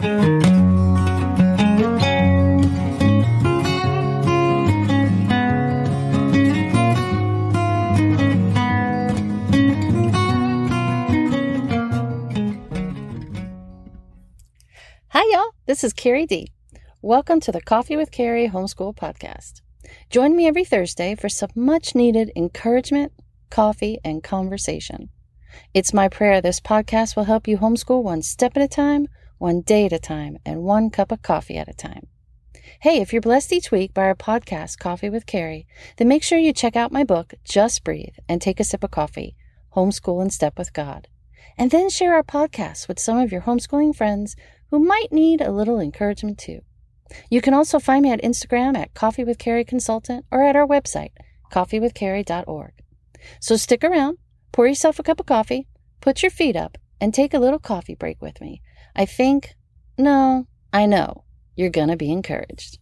Hi, 0.00 0.04
y'all. 15.32 15.50
This 15.66 15.82
is 15.82 15.92
Carrie 15.92 16.26
D. 16.26 16.52
Welcome 17.02 17.40
to 17.40 17.50
the 17.50 17.60
Coffee 17.60 17.96
with 17.96 18.12
Carrie 18.12 18.48
Homeschool 18.48 18.94
Podcast. 18.94 19.62
Join 20.10 20.36
me 20.36 20.46
every 20.46 20.64
Thursday 20.64 21.16
for 21.16 21.28
some 21.28 21.50
much 21.56 21.96
needed 21.96 22.30
encouragement, 22.36 23.12
coffee, 23.50 23.98
and 24.04 24.22
conversation. 24.22 25.08
It's 25.74 25.92
my 25.92 26.08
prayer 26.08 26.40
this 26.40 26.60
podcast 26.60 27.16
will 27.16 27.24
help 27.24 27.48
you 27.48 27.58
homeschool 27.58 28.04
one 28.04 28.22
step 28.22 28.56
at 28.56 28.62
a 28.62 28.68
time, 28.68 29.08
one 29.38 29.62
day 29.62 29.86
at 29.86 29.92
a 29.92 29.98
time, 29.98 30.38
and 30.44 30.62
one 30.62 30.90
cup 30.90 31.10
of 31.10 31.22
coffee 31.22 31.56
at 31.56 31.68
a 31.68 31.74
time. 31.74 32.06
Hey, 32.80 33.00
if 33.00 33.12
you're 33.12 33.22
blessed 33.22 33.52
each 33.52 33.70
week 33.70 33.94
by 33.94 34.02
our 34.02 34.14
podcast, 34.14 34.78
Coffee 34.78 35.10
with 35.10 35.26
Carrie, 35.26 35.66
then 35.96 36.06
make 36.06 36.22
sure 36.22 36.38
you 36.38 36.52
check 36.52 36.76
out 36.76 36.92
my 36.92 37.02
book, 37.02 37.34
Just 37.44 37.82
Breathe, 37.82 38.14
and 38.28 38.40
take 38.40 38.60
a 38.60 38.64
sip 38.64 38.84
of 38.84 38.90
coffee, 38.90 39.34
Homeschool 39.74 40.22
in 40.22 40.30
Step 40.30 40.58
with 40.58 40.72
God. 40.72 41.08
And 41.56 41.70
then 41.70 41.88
share 41.88 42.14
our 42.14 42.22
podcast 42.22 42.86
with 42.86 43.00
some 43.00 43.18
of 43.18 43.32
your 43.32 43.42
homeschooling 43.42 43.96
friends 43.96 44.36
who 44.70 44.78
might 44.78 45.10
need 45.10 45.40
a 45.40 45.50
little 45.50 45.80
encouragement 45.80 46.38
too. 46.38 46.60
You 47.30 47.40
can 47.40 47.54
also 47.54 47.78
find 47.78 48.02
me 48.02 48.12
at 48.12 48.22
Instagram 48.22 48.76
at 48.76 48.94
Coffee 48.94 49.24
with 49.24 49.38
Carrie 49.38 49.64
Consultant 49.64 50.24
or 50.30 50.42
at 50.42 50.56
our 50.56 50.66
website, 50.66 51.12
coffeewithcarrie.org. 51.50 52.72
So 53.40 53.56
stick 53.56 53.82
around, 53.82 54.18
pour 54.52 54.66
yourself 54.66 54.98
a 54.98 55.02
cup 55.02 55.20
of 55.20 55.26
coffee, 55.26 55.66
put 56.00 56.22
your 56.22 56.30
feet 56.30 56.54
up, 56.54 56.78
and 57.00 57.12
take 57.12 57.34
a 57.34 57.38
little 57.38 57.58
coffee 57.58 57.94
break 57.94 58.20
with 58.20 58.40
me. 58.40 58.62
I 58.98 59.06
think, 59.06 59.54
no, 59.96 60.48
I 60.72 60.86
know, 60.86 61.22
you're 61.54 61.70
going 61.70 61.86
to 61.86 61.96
be 61.96 62.10
encouraged. 62.10 62.78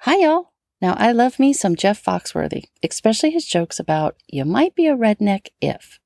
Hi, 0.00 0.16
y'all. 0.18 0.52
Now, 0.82 0.94
I 0.98 1.12
love 1.12 1.38
me 1.38 1.54
some 1.54 1.74
Jeff 1.74 2.04
Foxworthy, 2.04 2.64
especially 2.84 3.30
his 3.30 3.46
jokes 3.46 3.80
about 3.80 4.16
you 4.28 4.44
might 4.44 4.74
be 4.74 4.86
a 4.88 4.94
redneck 4.94 5.46
if. 5.62 5.98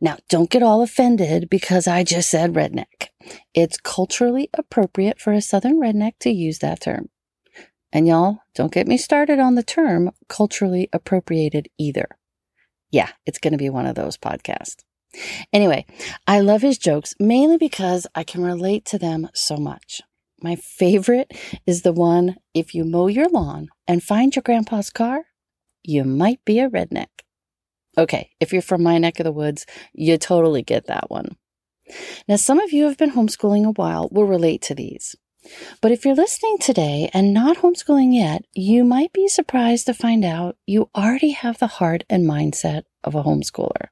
Now, 0.00 0.16
don't 0.30 0.48
get 0.48 0.62
all 0.62 0.80
offended 0.80 1.50
because 1.50 1.86
I 1.86 2.04
just 2.04 2.30
said 2.30 2.54
redneck. 2.54 3.08
It's 3.52 3.76
culturally 3.76 4.48
appropriate 4.54 5.20
for 5.20 5.34
a 5.34 5.42
Southern 5.42 5.78
redneck 5.78 6.12
to 6.20 6.30
use 6.30 6.60
that 6.60 6.80
term. 6.80 7.10
And 7.92 8.06
y'all, 8.06 8.40
don't 8.54 8.72
get 8.72 8.86
me 8.86 8.96
started 8.98 9.38
on 9.38 9.54
the 9.54 9.62
term 9.62 10.10
culturally 10.28 10.88
appropriated 10.92 11.68
either. 11.78 12.08
Yeah, 12.90 13.10
it's 13.24 13.38
going 13.38 13.52
to 13.52 13.58
be 13.58 13.70
one 13.70 13.86
of 13.86 13.94
those 13.94 14.16
podcasts. 14.16 14.82
Anyway, 15.52 15.86
I 16.26 16.40
love 16.40 16.62
his 16.62 16.78
jokes 16.78 17.14
mainly 17.18 17.56
because 17.56 18.06
I 18.14 18.24
can 18.24 18.42
relate 18.42 18.84
to 18.86 18.98
them 18.98 19.28
so 19.34 19.56
much. 19.56 20.02
My 20.42 20.56
favorite 20.56 21.32
is 21.66 21.82
the 21.82 21.92
one 21.92 22.36
if 22.52 22.74
you 22.74 22.84
mow 22.84 23.06
your 23.06 23.28
lawn 23.28 23.68
and 23.88 24.02
find 24.02 24.34
your 24.36 24.42
grandpa's 24.42 24.90
car, 24.90 25.24
you 25.82 26.04
might 26.04 26.44
be 26.44 26.58
a 26.60 26.68
redneck. 26.68 27.06
Okay, 27.96 28.30
if 28.40 28.52
you're 28.52 28.60
from 28.60 28.82
my 28.82 28.98
neck 28.98 29.18
of 29.18 29.24
the 29.24 29.32
woods, 29.32 29.64
you 29.94 30.18
totally 30.18 30.62
get 30.62 30.86
that 30.86 31.08
one. 31.08 31.36
Now, 32.28 32.36
some 32.36 32.60
of 32.60 32.72
you 32.72 32.84
have 32.84 32.98
been 32.98 33.12
homeschooling 33.12 33.64
a 33.64 33.70
while 33.70 34.08
will 34.10 34.26
relate 34.26 34.60
to 34.62 34.74
these. 34.74 35.16
But 35.80 35.92
if 35.92 36.04
you're 36.04 36.14
listening 36.14 36.58
today 36.58 37.10
and 37.12 37.32
not 37.32 37.58
homeschooling 37.58 38.14
yet, 38.14 38.44
you 38.54 38.84
might 38.84 39.12
be 39.12 39.28
surprised 39.28 39.86
to 39.86 39.94
find 39.94 40.24
out 40.24 40.56
you 40.66 40.90
already 40.94 41.30
have 41.30 41.58
the 41.58 41.66
heart 41.66 42.04
and 42.10 42.28
mindset 42.28 42.82
of 43.04 43.14
a 43.14 43.22
homeschooler. 43.22 43.88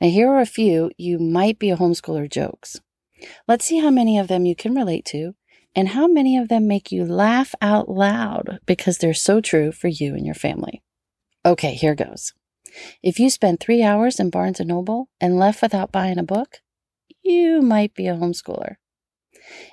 Now, 0.00 0.08
here 0.08 0.28
are 0.28 0.40
a 0.40 0.46
few 0.46 0.90
you 0.98 1.18
might 1.18 1.58
be 1.58 1.70
a 1.70 1.76
homeschooler 1.76 2.30
jokes. 2.30 2.80
Let's 3.48 3.64
see 3.64 3.78
how 3.78 3.90
many 3.90 4.18
of 4.18 4.28
them 4.28 4.44
you 4.44 4.54
can 4.54 4.74
relate 4.74 5.04
to 5.06 5.34
and 5.74 5.88
how 5.88 6.06
many 6.06 6.36
of 6.36 6.48
them 6.48 6.66
make 6.66 6.92
you 6.92 7.04
laugh 7.04 7.54
out 7.60 7.88
loud 7.88 8.60
because 8.66 8.98
they're 8.98 9.14
so 9.14 9.40
true 9.40 9.72
for 9.72 9.88
you 9.88 10.14
and 10.14 10.24
your 10.24 10.34
family. 10.34 10.82
Okay, 11.44 11.74
here 11.74 11.94
goes. 11.94 12.32
If 13.02 13.18
you 13.18 13.30
spent 13.30 13.60
three 13.60 13.82
hours 13.82 14.20
in 14.20 14.30
Barnes 14.30 14.60
& 14.60 14.64
Noble 14.64 15.08
and 15.20 15.38
left 15.38 15.62
without 15.62 15.92
buying 15.92 16.18
a 16.18 16.22
book, 16.22 16.60
you 17.22 17.62
might 17.62 17.94
be 17.94 18.06
a 18.06 18.14
homeschooler. 18.14 18.76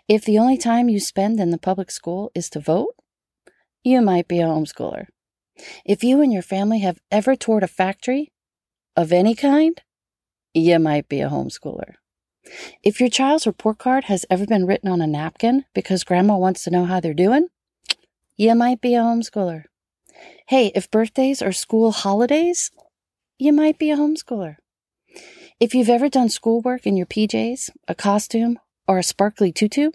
If 0.07 0.25
the 0.25 0.37
only 0.37 0.57
time 0.57 0.89
you 0.89 0.99
spend 0.99 1.39
in 1.39 1.51
the 1.51 1.57
public 1.57 1.91
school 1.91 2.31
is 2.35 2.49
to 2.51 2.59
vote, 2.59 2.95
you 3.83 4.01
might 4.01 4.27
be 4.27 4.39
a 4.39 4.45
homeschooler. 4.45 5.07
If 5.85 6.03
you 6.03 6.21
and 6.21 6.31
your 6.31 6.41
family 6.41 6.79
have 6.79 6.99
ever 7.11 7.35
toured 7.35 7.63
a 7.63 7.67
factory 7.67 8.31
of 8.95 9.11
any 9.11 9.35
kind, 9.35 9.81
you 10.53 10.79
might 10.79 11.09
be 11.09 11.21
a 11.21 11.29
homeschooler. 11.29 11.95
If 12.83 12.99
your 12.99 13.09
child's 13.09 13.47
report 13.47 13.77
card 13.77 14.05
has 14.05 14.25
ever 14.29 14.45
been 14.45 14.65
written 14.65 14.89
on 14.89 15.01
a 15.01 15.07
napkin 15.07 15.65
because 15.73 16.03
grandma 16.03 16.37
wants 16.37 16.63
to 16.63 16.71
know 16.71 16.85
how 16.85 16.99
they're 16.99 17.13
doing, 17.13 17.47
you 18.35 18.53
might 18.55 18.81
be 18.81 18.95
a 18.95 18.99
homeschooler. 18.99 19.63
Hey, 20.47 20.71
if 20.75 20.91
birthdays 20.91 21.41
are 21.41 21.51
school 21.51 21.91
holidays, 21.91 22.71
you 23.37 23.53
might 23.53 23.79
be 23.79 23.91
a 23.91 23.97
homeschooler. 23.97 24.57
If 25.59 25.73
you've 25.73 25.89
ever 25.89 26.09
done 26.09 26.29
schoolwork 26.29 26.85
in 26.85 26.97
your 26.97 27.05
PJs, 27.05 27.69
a 27.87 27.95
costume, 27.95 28.59
or 28.87 28.97
a 28.97 29.03
sparkly 29.03 29.51
tutu, 29.51 29.91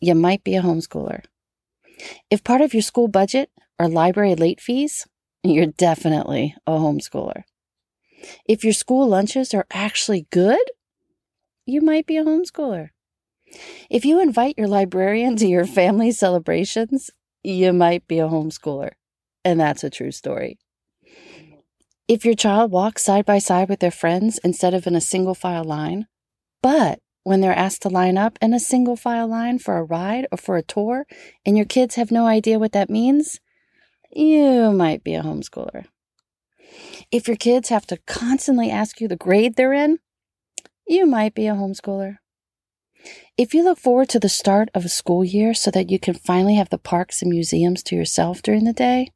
you 0.00 0.14
might 0.14 0.44
be 0.44 0.56
a 0.56 0.62
homeschooler. 0.62 1.24
If 2.30 2.44
part 2.44 2.60
of 2.60 2.74
your 2.74 2.82
school 2.82 3.08
budget 3.08 3.50
are 3.78 3.88
library 3.88 4.34
late 4.34 4.60
fees, 4.60 5.06
you're 5.42 5.66
definitely 5.66 6.54
a 6.66 6.72
homeschooler. 6.72 7.42
If 8.48 8.64
your 8.64 8.72
school 8.72 9.08
lunches 9.08 9.52
are 9.54 9.66
actually 9.70 10.26
good, 10.30 10.62
you 11.66 11.80
might 11.80 12.06
be 12.06 12.16
a 12.16 12.24
homeschooler. 12.24 12.90
If 13.90 14.04
you 14.04 14.20
invite 14.20 14.58
your 14.58 14.68
librarian 14.68 15.36
to 15.36 15.46
your 15.46 15.66
family 15.66 16.10
celebrations, 16.10 17.10
you 17.42 17.72
might 17.72 18.06
be 18.08 18.18
a 18.18 18.28
homeschooler. 18.28 18.92
And 19.44 19.60
that's 19.60 19.84
a 19.84 19.90
true 19.90 20.10
story. 20.10 20.58
If 22.08 22.24
your 22.24 22.34
child 22.34 22.70
walks 22.70 23.04
side 23.04 23.24
by 23.24 23.38
side 23.38 23.68
with 23.68 23.80
their 23.80 23.90
friends 23.90 24.38
instead 24.44 24.74
of 24.74 24.86
in 24.86 24.94
a 24.94 25.00
single 25.00 25.34
file 25.34 25.64
line, 25.64 26.06
but 26.62 26.98
when 27.24 27.40
they're 27.40 27.56
asked 27.56 27.82
to 27.82 27.88
line 27.88 28.16
up 28.16 28.38
in 28.40 28.54
a 28.54 28.60
single 28.60 28.96
file 28.96 29.26
line 29.26 29.58
for 29.58 29.76
a 29.76 29.82
ride 29.82 30.26
or 30.30 30.38
for 30.38 30.56
a 30.56 30.62
tour, 30.62 31.06
and 31.44 31.56
your 31.56 31.66
kids 31.66 31.96
have 31.96 32.12
no 32.12 32.26
idea 32.26 32.58
what 32.58 32.72
that 32.72 32.88
means, 32.88 33.40
you 34.12 34.70
might 34.70 35.02
be 35.02 35.14
a 35.14 35.22
homeschooler. 35.22 35.86
If 37.10 37.26
your 37.26 37.36
kids 37.36 37.70
have 37.70 37.86
to 37.88 37.98
constantly 38.06 38.70
ask 38.70 39.00
you 39.00 39.08
the 39.08 39.16
grade 39.16 39.56
they're 39.56 39.72
in, 39.72 39.98
you 40.86 41.06
might 41.06 41.34
be 41.34 41.46
a 41.46 41.54
homeschooler. 41.54 42.18
If 43.36 43.54
you 43.54 43.64
look 43.64 43.78
forward 43.78 44.08
to 44.10 44.20
the 44.20 44.28
start 44.28 44.68
of 44.74 44.84
a 44.84 44.88
school 44.88 45.24
year 45.24 45.54
so 45.54 45.70
that 45.70 45.90
you 45.90 45.98
can 45.98 46.14
finally 46.14 46.54
have 46.54 46.70
the 46.70 46.78
parks 46.78 47.22
and 47.22 47.30
museums 47.30 47.82
to 47.84 47.96
yourself 47.96 48.42
during 48.42 48.64
the 48.64 48.72
day, 48.72 49.08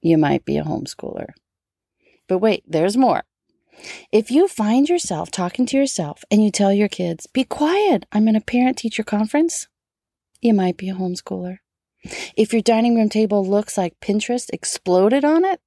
you 0.00 0.18
might 0.18 0.44
be 0.44 0.58
a 0.58 0.64
homeschooler. 0.64 1.30
But 2.28 2.38
wait, 2.38 2.62
there's 2.66 2.96
more. 2.96 3.24
If 4.10 4.30
you 4.30 4.48
find 4.48 4.88
yourself 4.88 5.30
talking 5.30 5.66
to 5.66 5.76
yourself 5.76 6.24
and 6.30 6.44
you 6.44 6.50
tell 6.50 6.72
your 6.72 6.88
kids, 6.88 7.26
be 7.26 7.44
quiet, 7.44 8.04
I'm 8.12 8.28
in 8.28 8.36
a 8.36 8.40
parent 8.40 8.78
teacher 8.78 9.02
conference, 9.02 9.68
you 10.40 10.52
might 10.52 10.76
be 10.76 10.88
a 10.88 10.94
homeschooler. 10.94 11.58
If 12.36 12.52
your 12.52 12.62
dining 12.62 12.96
room 12.96 13.08
table 13.08 13.44
looks 13.44 13.78
like 13.78 14.00
Pinterest 14.00 14.50
exploded 14.52 15.24
on 15.24 15.44
it, 15.44 15.60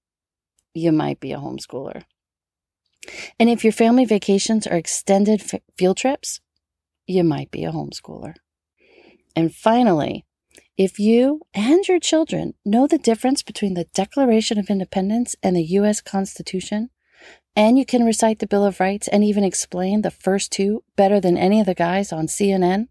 you 0.74 0.92
might 0.92 1.20
be 1.20 1.32
a 1.32 1.38
homeschooler. 1.38 2.04
And 3.40 3.50
if 3.50 3.64
your 3.64 3.74
family 3.74 4.06
vacations 4.06 4.68
are 4.68 4.78
extended 4.78 5.42
f- 5.42 5.62
field 5.78 5.98
trips, 5.98 6.42
you 7.08 7.24
might 7.24 7.52
be 7.52 7.64
a 7.64 7.72
homeschooler. 7.72 8.36
And 9.36 9.54
finally, 9.54 10.26
if 10.78 11.00
you 11.00 11.42
and 11.54 11.88
your 11.88 12.00
children 12.00 12.54
know 12.66 12.88
the 12.88 12.98
difference 12.98 13.44
between 13.44 13.76
the 13.76 13.88
Declaration 13.94 14.58
of 14.58 14.70
Independence 14.70 15.36
and 15.42 15.56
the 15.56 15.64
U.S. 15.64 16.02
Constitution, 16.02 16.90
and 17.56 17.78
you 17.78 17.86
can 17.86 18.04
recite 18.04 18.40
the 18.40 18.48
Bill 18.48 18.66
of 18.66 18.80
Rights 18.80 19.08
and 19.08 19.24
even 19.24 19.44
explain 19.44 20.02
the 20.02 20.12
first 20.12 20.52
two 20.52 20.84
better 20.96 21.20
than 21.20 21.38
any 21.38 21.60
of 21.60 21.66
the 21.66 21.74
guys 21.74 22.12
on 22.12 22.28
CNN, 22.28 22.88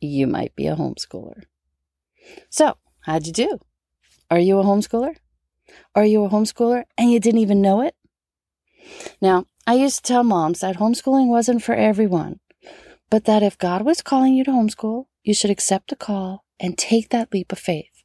you 0.00 0.26
might 0.26 0.54
be 0.56 0.66
a 0.66 0.76
homeschooler. 0.76 1.42
So, 2.50 2.76
how'd 3.02 3.26
you 3.26 3.32
do? 3.32 3.58
Are 4.30 4.38
you 4.38 4.58
a 4.58 4.64
homeschooler? 4.64 5.16
Are 5.94 6.04
you 6.04 6.24
a 6.24 6.28
homeschooler 6.28 6.84
and 6.96 7.10
you 7.10 7.20
didn't 7.20 7.40
even 7.40 7.62
know 7.62 7.80
it? 7.80 7.94
Now, 9.20 9.46
I 9.66 9.74
used 9.74 9.98
to 9.98 10.02
tell 10.02 10.24
moms 10.24 10.60
that 10.60 10.76
homeschooling 10.76 11.28
wasn't 11.28 11.62
for 11.62 11.74
everyone, 11.74 12.40
but 13.10 13.24
that 13.24 13.42
if 13.42 13.58
God 13.58 13.82
was 13.82 14.02
calling 14.02 14.34
you 14.34 14.44
to 14.44 14.50
homeschool, 14.50 15.06
you 15.22 15.34
should 15.34 15.50
accept 15.50 15.90
the 15.90 15.96
call 15.96 16.44
and 16.58 16.76
take 16.76 17.10
that 17.10 17.32
leap 17.32 17.52
of 17.52 17.58
faith. 17.58 18.02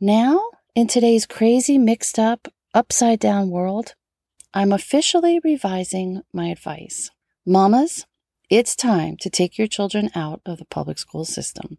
Now, 0.00 0.42
in 0.74 0.86
today's 0.86 1.26
crazy, 1.26 1.78
mixed 1.78 2.18
up, 2.18 2.48
upside 2.74 3.18
down 3.18 3.50
world, 3.50 3.94
I'm 4.56 4.72
officially 4.72 5.38
revising 5.44 6.22
my 6.32 6.46
advice. 6.46 7.10
Mamas, 7.44 8.06
it's 8.48 8.74
time 8.74 9.18
to 9.18 9.28
take 9.28 9.58
your 9.58 9.66
children 9.66 10.08
out 10.14 10.40
of 10.46 10.56
the 10.56 10.64
public 10.64 10.98
school 10.98 11.26
system. 11.26 11.76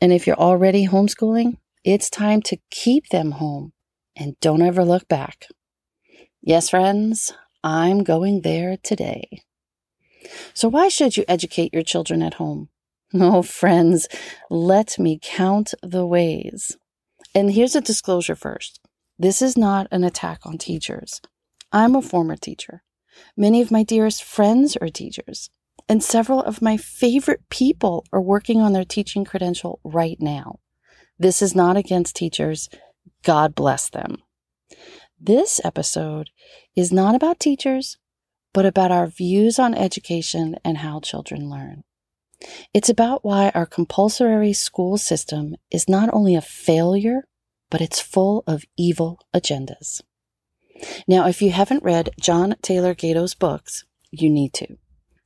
And 0.00 0.10
if 0.10 0.26
you're 0.26 0.40
already 0.48 0.86
homeschooling, 0.86 1.58
it's 1.84 2.08
time 2.08 2.40
to 2.44 2.56
keep 2.70 3.10
them 3.10 3.32
home 3.32 3.74
and 4.16 4.40
don't 4.40 4.62
ever 4.62 4.82
look 4.82 5.08
back. 5.08 5.48
Yes, 6.40 6.70
friends, 6.70 7.34
I'm 7.62 8.02
going 8.02 8.40
there 8.40 8.78
today. 8.82 9.42
So, 10.54 10.70
why 10.70 10.88
should 10.88 11.18
you 11.18 11.26
educate 11.28 11.74
your 11.74 11.82
children 11.82 12.22
at 12.22 12.34
home? 12.34 12.70
Oh, 13.12 13.42
friends, 13.42 14.08
let 14.48 14.98
me 14.98 15.18
count 15.20 15.74
the 15.82 16.06
ways. 16.06 16.78
And 17.34 17.52
here's 17.52 17.76
a 17.76 17.82
disclosure 17.82 18.36
first 18.36 18.80
this 19.18 19.42
is 19.42 19.58
not 19.58 19.86
an 19.90 20.02
attack 20.02 20.46
on 20.46 20.56
teachers. 20.56 21.20
I'm 21.72 21.94
a 21.94 22.02
former 22.02 22.36
teacher. 22.36 22.82
Many 23.36 23.60
of 23.60 23.70
my 23.70 23.82
dearest 23.84 24.24
friends 24.24 24.76
are 24.76 24.88
teachers, 24.88 25.50
and 25.88 26.02
several 26.02 26.42
of 26.42 26.62
my 26.62 26.76
favorite 26.76 27.48
people 27.48 28.04
are 28.12 28.20
working 28.20 28.60
on 28.60 28.72
their 28.72 28.84
teaching 28.84 29.24
credential 29.24 29.78
right 29.84 30.16
now. 30.20 30.58
This 31.18 31.40
is 31.42 31.54
not 31.54 31.76
against 31.76 32.16
teachers. 32.16 32.68
God 33.22 33.54
bless 33.54 33.88
them. 33.88 34.16
This 35.20 35.60
episode 35.62 36.30
is 36.74 36.92
not 36.92 37.14
about 37.14 37.38
teachers, 37.38 37.98
but 38.52 38.66
about 38.66 38.90
our 38.90 39.06
views 39.06 39.58
on 39.58 39.74
education 39.74 40.56
and 40.64 40.78
how 40.78 40.98
children 40.98 41.48
learn. 41.48 41.84
It's 42.72 42.88
about 42.88 43.24
why 43.24 43.50
our 43.54 43.66
compulsory 43.66 44.54
school 44.54 44.98
system 44.98 45.54
is 45.70 45.88
not 45.88 46.08
only 46.12 46.34
a 46.34 46.40
failure, 46.40 47.26
but 47.70 47.80
it's 47.80 48.00
full 48.00 48.42
of 48.46 48.64
evil 48.76 49.20
agendas. 49.34 50.00
Now, 51.06 51.26
if 51.26 51.42
you 51.42 51.50
haven't 51.50 51.82
read 51.84 52.10
John 52.20 52.56
Taylor 52.62 52.94
Gatto's 52.94 53.34
books, 53.34 53.84
you 54.10 54.30
need 54.30 54.52
to. 54.54 54.76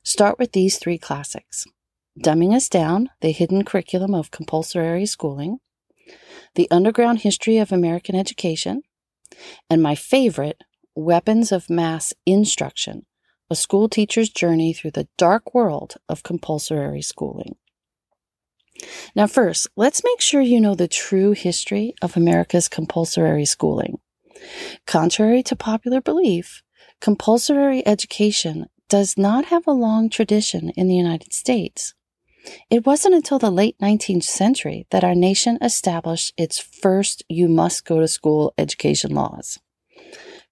Start 0.03 0.37
with 0.37 0.51
these 0.51 0.77
three 0.77 0.97
classics 0.97 1.65
Dumbing 2.19 2.55
Us 2.55 2.69
Down, 2.69 3.09
The 3.21 3.31
Hidden 3.31 3.65
Curriculum 3.65 4.13
of 4.13 4.31
Compulsory 4.31 5.05
Schooling, 5.05 5.59
The 6.55 6.69
Underground 6.71 7.19
History 7.19 7.57
of 7.57 7.71
American 7.71 8.15
Education, 8.15 8.83
and 9.69 9.81
my 9.81 9.95
favorite, 9.95 10.63
Weapons 10.95 11.51
of 11.51 11.69
Mass 11.69 12.13
Instruction 12.25 13.05
a 13.49 13.55
school 13.55 13.87
teacher's 13.87 14.29
journey 14.29 14.73
through 14.73 14.91
the 14.91 15.07
dark 15.17 15.53
world 15.53 15.95
of 16.09 16.23
compulsory 16.23 17.01
schooling. 17.01 17.55
Now, 19.15 19.27
first, 19.27 19.67
let's 19.75 20.03
make 20.03 20.19
sure 20.19 20.41
you 20.41 20.59
know 20.59 20.75
the 20.75 20.87
true 20.87 21.31
history 21.31 21.93
of 22.01 22.17
America's 22.17 22.67
compulsory 22.67 23.45
schooling. 23.45 23.99
Contrary 24.85 25.41
to 25.43 25.55
popular 25.55 26.01
belief, 26.01 26.61
compulsory 27.01 27.85
education 27.87 28.67
does 28.89 29.17
not 29.17 29.45
have 29.45 29.65
a 29.65 29.71
long 29.71 30.09
tradition 30.09 30.69
in 30.71 30.87
the 30.87 30.95
United 30.95 31.33
States. 31.33 31.93
It 32.69 32.85
wasn't 32.85 33.15
until 33.15 33.39
the 33.39 33.51
late 33.51 33.77
19th 33.79 34.23
century 34.23 34.85
that 34.91 35.03
our 35.03 35.15
nation 35.15 35.57
established 35.61 36.33
its 36.37 36.59
first 36.59 37.23
you 37.27 37.47
must 37.47 37.85
go 37.85 37.99
to 37.99 38.07
school 38.07 38.53
education 38.57 39.15
laws. 39.15 39.59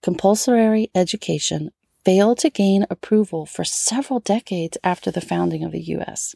Compulsory 0.01 0.89
education 0.95 1.69
failed 2.03 2.39
to 2.39 2.49
gain 2.49 2.85
approval 2.89 3.45
for 3.45 3.63
several 3.63 4.19
decades 4.19 4.77
after 4.83 5.11
the 5.11 5.21
founding 5.21 5.63
of 5.63 5.71
the 5.71 5.81
U.S. 5.81 6.35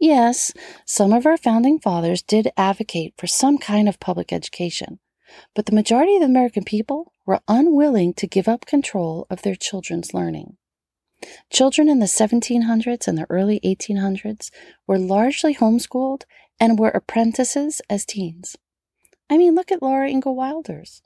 Yes, 0.00 0.52
some 0.84 1.12
of 1.12 1.26
our 1.26 1.36
founding 1.36 1.78
fathers 1.78 2.22
did 2.22 2.50
advocate 2.56 3.14
for 3.16 3.28
some 3.28 3.58
kind 3.58 3.88
of 3.88 4.00
public 4.00 4.32
education, 4.32 4.98
but 5.54 5.66
the 5.66 5.74
majority 5.74 6.14
of 6.16 6.20
the 6.20 6.26
American 6.26 6.64
people 6.64 7.12
were 7.26 7.40
unwilling 7.48 8.14
to 8.14 8.26
give 8.26 8.48
up 8.48 8.66
control 8.66 9.26
of 9.30 9.42
their 9.42 9.54
children's 9.54 10.14
learning. 10.14 10.56
Children 11.50 11.88
in 11.88 12.00
the 12.00 12.06
1700s 12.06 13.06
and 13.06 13.16
the 13.16 13.26
early 13.30 13.60
1800s 13.60 14.50
were 14.86 14.98
largely 14.98 15.54
homeschooled 15.54 16.22
and 16.58 16.78
were 16.78 16.90
apprentices 16.90 17.80
as 17.88 18.04
teens. 18.04 18.56
I 19.30 19.38
mean, 19.38 19.54
look 19.54 19.70
at 19.70 19.82
Laura 19.82 20.10
Ingalls 20.10 20.36
Wilder's. 20.36 21.02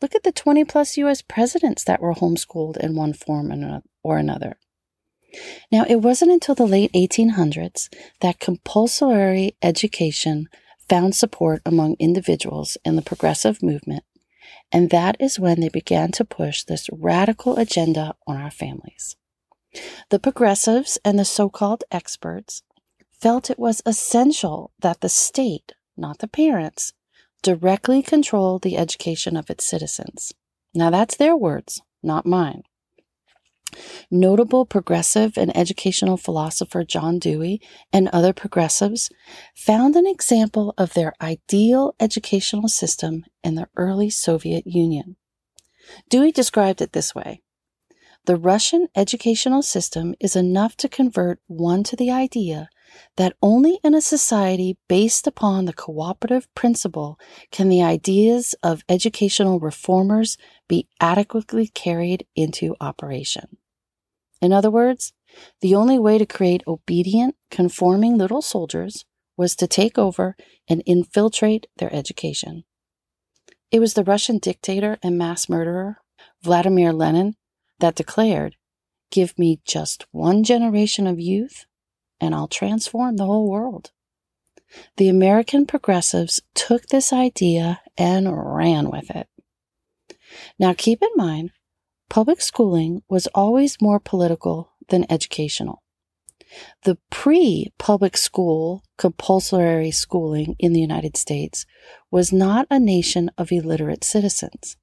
Look 0.00 0.14
at 0.14 0.22
the 0.22 0.32
20 0.32 0.64
plus 0.64 0.96
U.S. 0.96 1.22
presidents 1.22 1.84
that 1.84 2.00
were 2.00 2.14
homeschooled 2.14 2.76
in 2.78 2.96
one 2.96 3.12
form 3.12 3.52
or 4.02 4.18
another. 4.18 4.56
Now, 5.70 5.84
it 5.88 5.96
wasn't 5.96 6.32
until 6.32 6.54
the 6.54 6.66
late 6.66 6.92
1800s 6.92 7.88
that 8.20 8.40
compulsory 8.40 9.56
education 9.62 10.48
found 10.88 11.14
support 11.14 11.62
among 11.66 11.96
individuals 11.98 12.76
in 12.84 12.96
the 12.96 13.02
progressive 13.02 13.62
movement, 13.62 14.04
and 14.72 14.90
that 14.90 15.16
is 15.20 15.38
when 15.38 15.60
they 15.60 15.68
began 15.68 16.10
to 16.12 16.24
push 16.24 16.64
this 16.64 16.88
radical 16.92 17.58
agenda 17.58 18.14
on 18.26 18.36
our 18.36 18.50
families. 18.50 19.16
The 20.10 20.18
progressives 20.18 20.98
and 21.04 21.18
the 21.18 21.24
so 21.24 21.48
called 21.48 21.84
experts 21.90 22.62
felt 23.12 23.50
it 23.50 23.58
was 23.58 23.82
essential 23.84 24.72
that 24.80 25.00
the 25.00 25.08
state, 25.08 25.72
not 25.96 26.18
the 26.18 26.28
parents, 26.28 26.92
directly 27.42 28.02
control 28.02 28.58
the 28.58 28.76
education 28.76 29.36
of 29.36 29.50
its 29.50 29.64
citizens. 29.64 30.32
Now, 30.74 30.90
that's 30.90 31.16
their 31.16 31.36
words, 31.36 31.82
not 32.02 32.26
mine. 32.26 32.62
Notable 34.10 34.64
progressive 34.64 35.36
and 35.36 35.56
educational 35.56 36.16
philosopher 36.16 36.84
John 36.84 37.18
Dewey 37.18 37.60
and 37.92 38.08
other 38.08 38.32
progressives 38.32 39.10
found 39.54 39.96
an 39.96 40.06
example 40.06 40.74
of 40.78 40.94
their 40.94 41.12
ideal 41.20 41.94
educational 42.00 42.68
system 42.68 43.24
in 43.44 43.54
the 43.54 43.68
early 43.76 44.10
Soviet 44.10 44.66
Union. 44.66 45.16
Dewey 46.08 46.32
described 46.32 46.80
it 46.80 46.92
this 46.92 47.14
way 47.14 47.42
The 48.24 48.36
Russian 48.36 48.88
educational 48.96 49.62
system 49.62 50.14
is 50.20 50.36
enough 50.36 50.76
to 50.78 50.88
convert 50.88 51.40
one 51.46 51.82
to 51.84 51.96
the 51.96 52.10
idea 52.10 52.68
that 53.16 53.36
only 53.42 53.78
in 53.84 53.94
a 53.94 54.00
society 54.00 54.78
based 54.88 55.26
upon 55.26 55.64
the 55.64 55.72
cooperative 55.72 56.52
principle 56.54 57.18
can 57.50 57.68
the 57.68 57.82
ideas 57.82 58.54
of 58.62 58.84
educational 58.88 59.60
reformers 59.60 60.38
be 60.68 60.88
adequately 61.00 61.66
carried 61.68 62.26
into 62.34 62.74
operation. 62.80 63.58
In 64.40 64.52
other 64.52 64.70
words, 64.70 65.12
the 65.60 65.74
only 65.74 65.98
way 65.98 66.18
to 66.18 66.26
create 66.26 66.62
obedient, 66.66 67.36
conforming 67.50 68.16
little 68.16 68.42
soldiers 68.42 69.04
was 69.36 69.54
to 69.56 69.66
take 69.66 69.98
over 69.98 70.36
and 70.68 70.82
infiltrate 70.86 71.66
their 71.76 71.92
education. 71.94 72.64
It 73.70 73.80
was 73.80 73.94
the 73.94 74.04
Russian 74.04 74.38
dictator 74.38 74.98
and 75.02 75.18
mass 75.18 75.48
murderer, 75.48 75.98
Vladimir 76.42 76.92
Lenin, 76.92 77.34
that 77.80 77.94
declared, 77.94 78.56
Give 79.10 79.38
me 79.38 79.60
just 79.64 80.06
one 80.10 80.44
generation 80.44 81.06
of 81.06 81.20
youth 81.20 81.66
and 82.20 82.34
I'll 82.34 82.48
transform 82.48 83.16
the 83.16 83.26
whole 83.26 83.48
world. 83.48 83.92
The 84.96 85.08
American 85.08 85.66
progressives 85.66 86.40
took 86.54 86.86
this 86.86 87.12
idea 87.12 87.80
and 87.96 88.28
ran 88.30 88.90
with 88.90 89.10
it. 89.10 89.28
Now, 90.58 90.74
keep 90.74 91.02
in 91.02 91.08
mind, 91.16 91.52
public 92.08 92.40
schooling 92.40 93.02
was 93.08 93.26
always 93.34 93.80
more 93.80 94.00
political 94.00 94.72
than 94.88 95.10
educational. 95.10 95.82
The 96.84 96.96
pre 97.10 97.72
public 97.78 98.16
school 98.16 98.82
compulsory 98.96 99.90
schooling 99.90 100.56
in 100.58 100.72
the 100.72 100.80
United 100.80 101.16
States 101.16 101.66
was 102.10 102.32
not 102.32 102.66
a 102.70 102.78
nation 102.78 103.30
of 103.36 103.52
illiterate 103.52 104.04
citizens. 104.04 104.76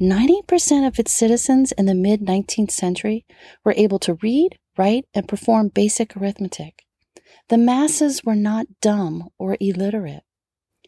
90% 0.00 0.86
of 0.86 0.98
its 0.98 1.12
citizens 1.12 1.72
in 1.72 1.86
the 1.86 1.94
mid 1.94 2.20
19th 2.20 2.70
century 2.70 3.24
were 3.64 3.74
able 3.76 3.98
to 4.00 4.14
read, 4.14 4.58
write, 4.76 5.06
and 5.14 5.28
perform 5.28 5.68
basic 5.68 6.16
arithmetic. 6.16 6.84
The 7.48 7.58
masses 7.58 8.24
were 8.24 8.34
not 8.34 8.66
dumb 8.80 9.28
or 9.38 9.56
illiterate. 9.60 10.24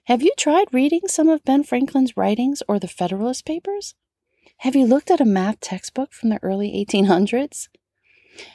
Have 0.04 0.22
you 0.22 0.32
tried 0.36 0.72
reading 0.72 1.02
some 1.06 1.28
of 1.28 1.44
Ben 1.44 1.62
Franklin's 1.62 2.16
writings 2.16 2.62
or 2.66 2.78
the 2.78 2.88
Federalist 2.88 3.44
Papers? 3.44 3.94
Have 4.62 4.74
you 4.74 4.86
looked 4.86 5.12
at 5.12 5.20
a 5.20 5.24
math 5.24 5.60
textbook 5.60 6.12
from 6.12 6.30
the 6.30 6.40
early 6.42 6.84
1800s? 6.84 7.68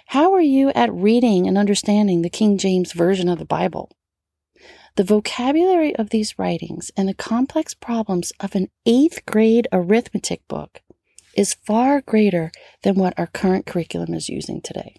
How 0.07 0.33
are 0.33 0.41
you 0.41 0.69
at 0.75 0.93
reading 0.93 1.47
and 1.47 1.57
understanding 1.57 2.21
the 2.21 2.29
King 2.29 2.57
James 2.57 2.91
Version 2.91 3.29
of 3.29 3.39
the 3.39 3.45
Bible? 3.45 3.89
The 4.97 5.05
vocabulary 5.05 5.95
of 5.95 6.09
these 6.09 6.37
writings 6.37 6.91
and 6.97 7.07
the 7.07 7.13
complex 7.13 7.73
problems 7.73 8.33
of 8.41 8.53
an 8.53 8.67
eighth 8.85 9.25
grade 9.25 9.69
arithmetic 9.71 10.45
book 10.49 10.81
is 11.37 11.53
far 11.53 12.01
greater 12.01 12.51
than 12.81 12.95
what 12.95 13.17
our 13.17 13.27
current 13.27 13.65
curriculum 13.65 14.13
is 14.13 14.27
using 14.27 14.59
today. 14.59 14.97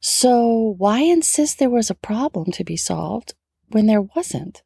So, 0.00 0.74
why 0.78 1.02
insist 1.02 1.60
there 1.60 1.70
was 1.70 1.90
a 1.90 1.94
problem 1.94 2.50
to 2.52 2.64
be 2.64 2.76
solved 2.76 3.34
when 3.68 3.86
there 3.86 4.02
wasn't? 4.02 4.62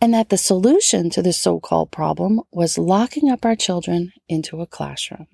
And 0.00 0.12
that 0.14 0.30
the 0.30 0.38
solution 0.38 1.10
to 1.10 1.22
the 1.22 1.32
so 1.32 1.60
called 1.60 1.90
problem 1.90 2.40
was 2.50 2.78
locking 2.78 3.30
up 3.30 3.44
our 3.44 3.56
children 3.56 4.12
into 4.28 4.60
a 4.60 4.66
classroom. 4.66 5.26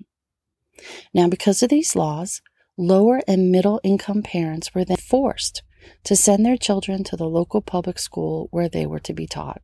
Now, 1.13 1.27
because 1.27 1.63
of 1.63 1.69
these 1.69 1.95
laws, 1.95 2.41
lower 2.77 3.21
and 3.27 3.51
middle 3.51 3.81
income 3.83 4.21
parents 4.21 4.75
were 4.75 4.85
then 4.85 4.97
forced 4.97 5.63
to 6.03 6.15
send 6.15 6.45
their 6.45 6.57
children 6.57 7.03
to 7.05 7.15
the 7.17 7.27
local 7.27 7.61
public 7.61 7.97
school 7.97 8.47
where 8.51 8.69
they 8.69 8.85
were 8.85 8.99
to 8.99 9.13
be 9.13 9.25
taught. 9.25 9.61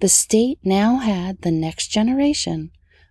The 0.00 0.08
state 0.08 0.58
now 0.64 0.96
had 0.96 1.42
the 1.42 1.52
next 1.52 1.88
generation 1.88 2.70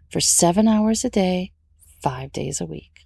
for 0.10 0.20
seven 0.20 0.68
hours 0.68 1.06
a 1.06 1.10
day, 1.10 1.54
five 2.02 2.32
days 2.32 2.60
a 2.60 2.66
week. 2.66 3.06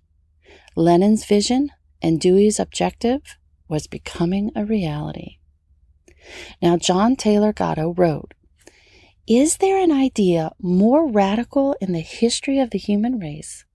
Lenin's 0.75 1.25
vision 1.25 1.70
and 2.01 2.20
Dewey's 2.20 2.60
objective 2.60 3.22
was 3.68 3.88
becoming 3.88 4.51
a 4.56 4.65
reality. 4.65 5.38
Now, 6.61 6.77
John 6.77 7.15
Taylor 7.15 7.53
Gatto 7.53 7.93
wrote, 7.93 8.33
Is 9.27 9.57
there 9.57 9.77
an 9.77 9.91
idea 9.91 10.51
more 10.59 11.09
radical 11.09 11.75
in 11.81 11.91
the 11.91 12.00
history 12.00 12.59
of 12.59 12.69
the 12.71 12.77
human 12.77 13.19
race 13.19 13.65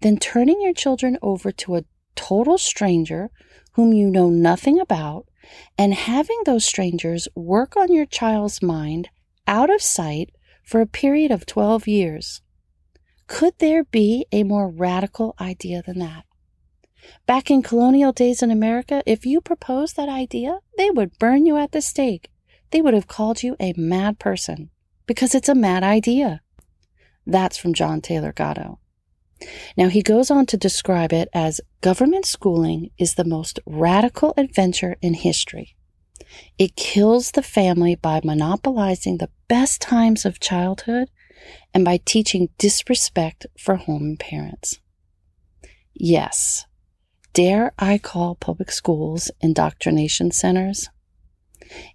than 0.00 0.18
turning 0.18 0.60
your 0.60 0.74
children 0.74 1.18
over 1.22 1.52
to 1.52 1.76
a 1.76 1.84
total 2.14 2.58
stranger 2.58 3.30
whom 3.72 3.92
you 3.92 4.08
know 4.08 4.30
nothing 4.30 4.78
about 4.78 5.26
and 5.76 5.94
having 5.94 6.40
those 6.44 6.64
strangers 6.64 7.28
work 7.34 7.76
on 7.76 7.92
your 7.92 8.06
child's 8.06 8.62
mind 8.62 9.08
out 9.46 9.70
of 9.70 9.82
sight 9.82 10.30
for 10.62 10.80
a 10.80 10.86
period 10.86 11.30
of 11.30 11.46
12 11.46 11.86
years? 11.86 12.40
Could 13.26 13.54
there 13.58 13.84
be 13.84 14.26
a 14.32 14.42
more 14.42 14.68
radical 14.68 15.34
idea 15.40 15.82
than 15.82 15.98
that? 15.98 16.24
Back 17.26 17.50
in 17.50 17.62
colonial 17.62 18.12
days 18.12 18.42
in 18.42 18.50
America, 18.50 19.02
if 19.06 19.24
you 19.24 19.40
proposed 19.40 19.96
that 19.96 20.08
idea, 20.08 20.58
they 20.76 20.90
would 20.90 21.18
burn 21.18 21.46
you 21.46 21.56
at 21.56 21.72
the 21.72 21.80
stake. 21.80 22.30
They 22.70 22.82
would 22.82 22.94
have 22.94 23.06
called 23.06 23.42
you 23.42 23.56
a 23.60 23.72
mad 23.76 24.18
person 24.18 24.70
because 25.06 25.34
it's 25.34 25.48
a 25.48 25.54
mad 25.54 25.82
idea. 25.82 26.42
That's 27.26 27.56
from 27.56 27.74
John 27.74 28.00
Taylor 28.00 28.32
Gatto. 28.32 28.78
Now, 29.76 29.88
he 29.88 30.02
goes 30.02 30.30
on 30.30 30.46
to 30.46 30.56
describe 30.56 31.12
it 31.12 31.28
as 31.32 31.60
government 31.80 32.26
schooling 32.26 32.90
is 32.98 33.14
the 33.14 33.24
most 33.24 33.58
radical 33.66 34.32
adventure 34.36 34.96
in 35.02 35.14
history. 35.14 35.76
It 36.58 36.76
kills 36.76 37.32
the 37.32 37.42
family 37.42 37.94
by 37.94 38.20
monopolizing 38.24 39.18
the 39.18 39.30
best 39.48 39.80
times 39.80 40.24
of 40.24 40.40
childhood 40.40 41.10
and 41.72 41.84
by 41.84 42.00
teaching 42.04 42.48
disrespect 42.58 43.46
for 43.58 43.76
home 43.76 44.02
and 44.02 44.18
parents. 44.18 44.78
Yes, 45.94 46.64
dare 47.34 47.72
I 47.78 47.98
call 47.98 48.36
public 48.36 48.70
schools 48.70 49.30
indoctrination 49.40 50.30
centers? 50.30 50.88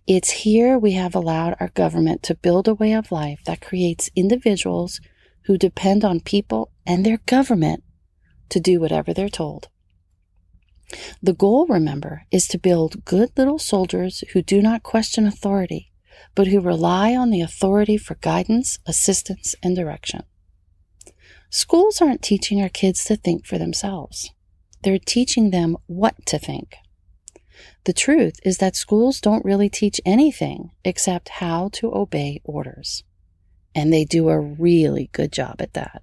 It's 0.05 0.29
here 0.29 0.77
we 0.77 0.91
have 0.93 1.15
allowed 1.15 1.55
our 1.59 1.69
government 1.69 2.21
to 2.23 2.35
build 2.35 2.67
a 2.67 2.73
way 2.73 2.93
of 2.93 3.11
life 3.11 3.39
that 3.45 3.61
creates 3.61 4.09
individuals 4.15 4.99
who 5.45 5.57
depend 5.57 6.03
on 6.03 6.19
people 6.19 6.71
and 6.85 7.05
their 7.05 7.19
government 7.25 7.83
to 8.49 8.59
do 8.59 8.81
whatever 8.81 9.13
they're 9.13 9.29
told. 9.29 9.69
The 11.21 11.33
goal, 11.33 11.65
remember, 11.67 12.23
is 12.31 12.47
to 12.49 12.57
build 12.57 13.05
good 13.05 13.29
little 13.37 13.59
soldiers 13.59 14.23
who 14.33 14.41
do 14.41 14.61
not 14.61 14.83
question 14.83 15.25
authority, 15.25 15.91
but 16.35 16.47
who 16.47 16.59
rely 16.59 17.15
on 17.15 17.29
the 17.29 17.41
authority 17.41 17.95
for 17.95 18.15
guidance, 18.15 18.79
assistance, 18.85 19.55
and 19.63 19.75
direction. 19.75 20.23
Schools 21.49 22.01
aren't 22.01 22.23
teaching 22.23 22.61
our 22.61 22.69
kids 22.69 23.05
to 23.05 23.15
think 23.15 23.45
for 23.45 23.57
themselves. 23.57 24.31
They're 24.83 24.99
teaching 24.99 25.51
them 25.51 25.77
what 25.87 26.25
to 26.27 26.39
think. 26.39 26.75
The 27.83 27.93
truth 27.93 28.39
is 28.43 28.57
that 28.59 28.75
schools 28.75 29.19
don't 29.19 29.43
really 29.43 29.69
teach 29.69 29.99
anything 30.05 30.71
except 30.85 31.29
how 31.29 31.69
to 31.73 31.93
obey 31.93 32.41
orders. 32.43 33.03
And 33.75 33.91
they 33.91 34.05
do 34.05 34.29
a 34.29 34.39
really 34.39 35.09
good 35.11 35.31
job 35.31 35.57
at 35.59 35.73
that. 35.73 36.01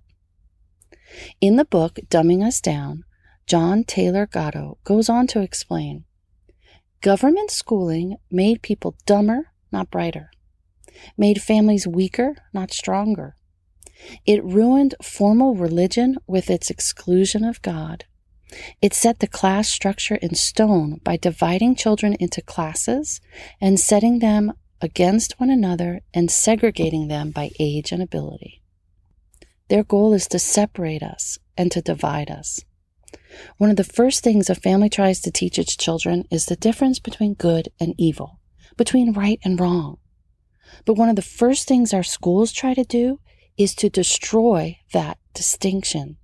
In 1.40 1.56
the 1.56 1.64
book, 1.64 1.98
Dumbing 2.08 2.44
Us 2.44 2.60
Down, 2.60 3.04
John 3.46 3.84
Taylor 3.84 4.26
Gatto 4.26 4.78
goes 4.84 5.08
on 5.08 5.26
to 5.28 5.40
explain 5.40 6.04
government 7.00 7.50
schooling 7.50 8.16
made 8.30 8.62
people 8.62 8.96
dumber, 9.06 9.52
not 9.70 9.90
brighter, 9.90 10.30
made 11.16 11.40
families 11.40 11.86
weaker, 11.86 12.34
not 12.52 12.72
stronger. 12.72 13.36
It 14.26 14.44
ruined 14.44 14.94
formal 15.02 15.54
religion 15.54 16.16
with 16.26 16.50
its 16.50 16.68
exclusion 16.70 17.44
of 17.44 17.62
God 17.62 18.04
it 18.80 18.94
set 18.94 19.20
the 19.20 19.26
class 19.26 19.68
structure 19.68 20.16
in 20.16 20.34
stone 20.34 21.00
by 21.04 21.16
dividing 21.16 21.74
children 21.74 22.14
into 22.14 22.42
classes 22.42 23.20
and 23.60 23.78
setting 23.80 24.18
them 24.18 24.52
against 24.80 25.38
one 25.40 25.50
another 25.50 26.00
and 26.12 26.30
segregating 26.30 27.08
them 27.08 27.30
by 27.30 27.50
age 27.58 27.92
and 27.92 28.02
ability. 28.02 28.62
Their 29.68 29.82
goal 29.82 30.12
is 30.12 30.26
to 30.28 30.38
separate 30.38 31.02
us 31.02 31.38
and 31.56 31.72
to 31.72 31.80
divide 31.80 32.30
us. 32.30 32.60
One 33.56 33.70
of 33.70 33.76
the 33.76 33.84
first 33.84 34.22
things 34.22 34.48
a 34.48 34.54
family 34.54 34.88
tries 34.88 35.20
to 35.20 35.30
teach 35.30 35.58
its 35.58 35.76
children 35.76 36.24
is 36.30 36.46
the 36.46 36.56
difference 36.56 36.98
between 36.98 37.34
good 37.34 37.68
and 37.80 37.94
evil, 37.98 38.40
between 38.76 39.12
right 39.12 39.40
and 39.44 39.58
wrong. 39.58 39.98
But 40.84 40.94
one 40.94 41.08
of 41.08 41.16
the 41.16 41.22
first 41.22 41.66
things 41.66 41.92
our 41.92 42.02
schools 42.02 42.52
try 42.52 42.74
to 42.74 42.84
do 42.84 43.20
is 43.56 43.74
to 43.76 43.88
destroy 43.88 44.78
that 44.92 45.18
distinction. 45.34 46.18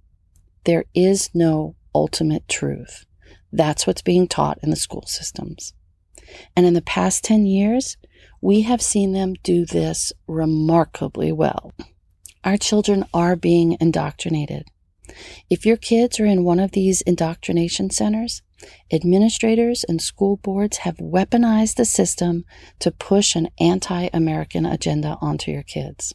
There 0.64 0.84
is 0.94 1.30
no 1.34 1.76
ultimate 1.94 2.48
truth. 2.48 3.04
That's 3.52 3.86
what's 3.86 4.02
being 4.02 4.28
taught 4.28 4.58
in 4.62 4.70
the 4.70 4.76
school 4.76 5.04
systems. 5.06 5.74
And 6.56 6.64
in 6.64 6.74
the 6.74 6.82
past 6.82 7.24
10 7.24 7.46
years, 7.46 7.96
we 8.40 8.62
have 8.62 8.82
seen 8.82 9.12
them 9.12 9.34
do 9.42 9.64
this 9.64 10.12
remarkably 10.26 11.32
well. 11.32 11.72
Our 12.44 12.56
children 12.56 13.04
are 13.14 13.36
being 13.36 13.76
indoctrinated. 13.80 14.66
If 15.50 15.66
your 15.66 15.76
kids 15.76 16.18
are 16.18 16.26
in 16.26 16.44
one 16.44 16.58
of 16.58 16.72
these 16.72 17.02
indoctrination 17.02 17.90
centers, 17.90 18.42
administrators 18.92 19.84
and 19.84 20.00
school 20.00 20.36
boards 20.36 20.78
have 20.78 20.96
weaponized 20.96 21.76
the 21.76 21.84
system 21.84 22.44
to 22.78 22.90
push 22.90 23.36
an 23.36 23.48
anti 23.60 24.08
American 24.12 24.64
agenda 24.64 25.18
onto 25.20 25.50
your 25.50 25.62
kids. 25.62 26.14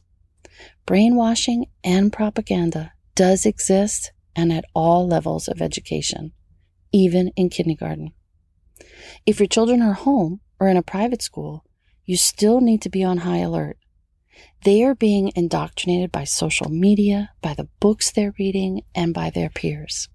Brainwashing 0.86 1.68
and 1.84 2.12
propaganda 2.12 2.94
does 3.16 3.46
exist 3.46 4.12
and 4.38 4.54
at 4.54 4.66
all 4.76 5.08
levels 5.08 5.48
of 5.48 5.62
education, 5.62 6.32
even 6.94 7.30
in 7.36 7.50
kindergarten. 7.50 8.14
If 9.26 9.40
your 9.40 9.48
children 9.48 9.82
are 9.82 9.94
home 9.94 10.40
or 10.60 10.68
in 10.68 10.78
a 10.78 10.84
private 10.84 11.24
school, 11.24 11.66
you 12.06 12.16
still 12.16 12.62
need 12.62 12.82
to 12.84 12.90
be 12.90 13.04
on 13.04 13.18
high 13.18 13.40
alert. 13.40 13.78
They 14.64 14.84
are 14.84 14.94
being 14.94 15.32
indoctrinated 15.36 16.12
by 16.12 16.24
social 16.24 16.70
media, 16.70 17.32
by 17.42 17.56
the 17.56 17.68
books 17.80 18.12
they're 18.12 18.36
reading, 18.38 18.84
and 18.94 19.14
by 19.14 19.32
their 19.32 19.50
peers. 19.50 20.08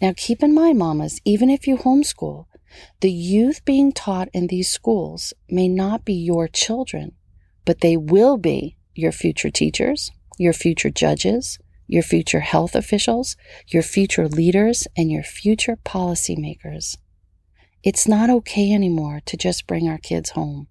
Now, 0.00 0.14
keep 0.16 0.42
in 0.42 0.54
mind, 0.54 0.78
mamas, 0.78 1.20
even 1.24 1.50
if 1.50 1.66
you 1.66 1.76
homeschool, 1.76 2.46
the 3.00 3.12
youth 3.12 3.64
being 3.64 3.92
taught 3.92 4.28
in 4.32 4.46
these 4.46 4.70
schools 4.70 5.34
may 5.48 5.68
not 5.68 6.04
be 6.04 6.14
your 6.14 6.48
children, 6.48 7.12
but 7.64 7.80
they 7.80 7.96
will 7.96 8.38
be 8.38 8.78
your 8.94 9.12
future 9.12 9.50
teachers, 9.50 10.10
your 10.38 10.52
future 10.52 10.90
judges, 10.90 11.58
your 11.90 12.04
future 12.04 12.40
health 12.40 12.76
officials, 12.76 13.36
your 13.66 13.82
future 13.82 14.28
leaders, 14.28 14.86
and 14.96 15.10
your 15.10 15.24
future 15.24 15.76
policymakers. 15.84 16.96
It's 17.82 18.06
not 18.06 18.30
okay 18.30 18.72
anymore 18.72 19.20
to 19.26 19.36
just 19.36 19.66
bring 19.66 19.88
our 19.88 19.98
kids 19.98 20.30
home. 20.30 20.68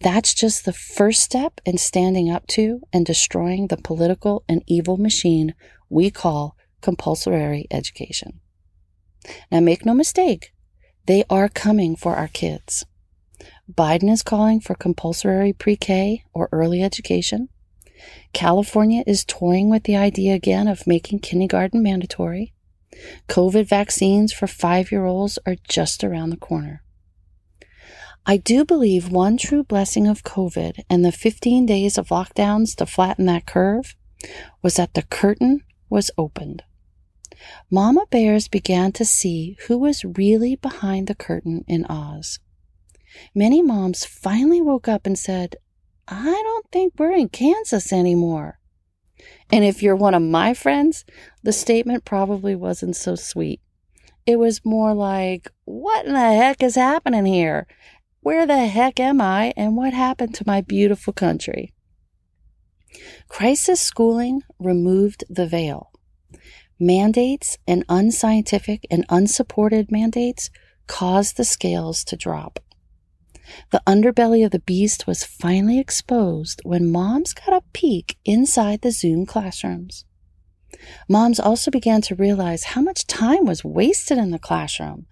That's 0.00 0.34
just 0.34 0.64
the 0.64 0.74
first 0.74 1.22
step 1.22 1.60
in 1.64 1.78
standing 1.78 2.30
up 2.30 2.46
to 2.48 2.82
and 2.92 3.06
destroying 3.06 3.68
the 3.68 3.78
political 3.78 4.44
and 4.46 4.62
evil 4.66 4.98
machine 4.98 5.54
we 5.88 6.10
call 6.10 6.54
compulsory 6.82 7.66
education. 7.70 8.40
Now, 9.50 9.60
make 9.60 9.86
no 9.86 9.94
mistake, 9.94 10.52
they 11.06 11.24
are 11.30 11.48
coming 11.48 11.96
for 11.96 12.14
our 12.14 12.28
kids. 12.28 12.84
Biden 13.72 14.10
is 14.12 14.22
calling 14.22 14.60
for 14.60 14.74
compulsory 14.74 15.54
pre 15.54 15.76
K 15.76 16.24
or 16.34 16.50
early 16.52 16.82
education. 16.82 17.48
California 18.36 19.02
is 19.06 19.24
toying 19.24 19.70
with 19.70 19.84
the 19.84 19.96
idea 19.96 20.34
again 20.34 20.68
of 20.68 20.86
making 20.86 21.20
kindergarten 21.20 21.82
mandatory. 21.82 22.52
COVID 23.30 23.66
vaccines 23.66 24.30
for 24.30 24.46
five 24.46 24.92
year 24.92 25.06
olds 25.06 25.38
are 25.46 25.56
just 25.66 26.04
around 26.04 26.28
the 26.28 26.36
corner. 26.36 26.82
I 28.26 28.36
do 28.36 28.62
believe 28.66 29.10
one 29.10 29.38
true 29.38 29.64
blessing 29.64 30.06
of 30.06 30.22
COVID 30.22 30.84
and 30.90 31.02
the 31.02 31.12
15 31.12 31.64
days 31.64 31.96
of 31.96 32.08
lockdowns 32.08 32.76
to 32.76 32.84
flatten 32.84 33.24
that 33.24 33.46
curve 33.46 33.96
was 34.60 34.74
that 34.74 34.92
the 34.92 35.04
curtain 35.04 35.62
was 35.88 36.10
opened. 36.18 36.62
Mama 37.70 38.04
Bears 38.10 38.48
began 38.48 38.92
to 38.92 39.06
see 39.06 39.56
who 39.66 39.78
was 39.78 40.04
really 40.04 40.56
behind 40.56 41.06
the 41.06 41.14
curtain 41.14 41.64
in 41.66 41.86
Oz. 41.86 42.38
Many 43.34 43.62
moms 43.62 44.04
finally 44.04 44.60
woke 44.60 44.88
up 44.88 45.06
and 45.06 45.18
said, 45.18 45.56
I 46.08 46.24
don't 46.24 46.66
think 46.70 46.94
we're 46.98 47.12
in 47.12 47.28
Kansas 47.28 47.92
anymore. 47.92 48.58
And 49.50 49.64
if 49.64 49.82
you're 49.82 49.96
one 49.96 50.14
of 50.14 50.22
my 50.22 50.54
friends, 50.54 51.04
the 51.42 51.52
statement 51.52 52.04
probably 52.04 52.54
wasn't 52.54 52.96
so 52.96 53.14
sweet. 53.14 53.60
It 54.24 54.38
was 54.38 54.64
more 54.64 54.94
like, 54.94 55.50
What 55.64 56.06
in 56.06 56.12
the 56.12 56.18
heck 56.18 56.62
is 56.62 56.74
happening 56.74 57.26
here? 57.26 57.66
Where 58.20 58.46
the 58.46 58.66
heck 58.66 58.98
am 58.98 59.20
I? 59.20 59.52
And 59.56 59.76
what 59.76 59.94
happened 59.94 60.34
to 60.36 60.44
my 60.46 60.60
beautiful 60.60 61.12
country? 61.12 61.72
Crisis 63.28 63.80
schooling 63.80 64.42
removed 64.58 65.24
the 65.28 65.46
veil. 65.46 65.92
Mandates 66.78 67.56
and 67.66 67.84
unscientific 67.88 68.86
and 68.90 69.06
unsupported 69.08 69.90
mandates 69.90 70.50
caused 70.86 71.36
the 71.36 71.44
scales 71.44 72.04
to 72.04 72.16
drop. 72.16 72.60
The 73.70 73.82
underbelly 73.86 74.44
of 74.44 74.50
the 74.50 74.58
beast 74.58 75.06
was 75.06 75.24
finally 75.24 75.78
exposed 75.78 76.60
when 76.64 76.90
moms 76.90 77.32
got 77.32 77.56
a 77.56 77.64
peek 77.72 78.16
inside 78.24 78.80
the 78.80 78.90
Zoom 78.90 79.26
classrooms. 79.26 80.04
Moms 81.08 81.40
also 81.40 81.70
began 81.70 82.02
to 82.02 82.14
realize 82.14 82.64
how 82.64 82.80
much 82.80 83.06
time 83.06 83.44
was 83.44 83.64
wasted 83.64 84.18
in 84.18 84.30
the 84.30 84.38
classroom 84.38 85.06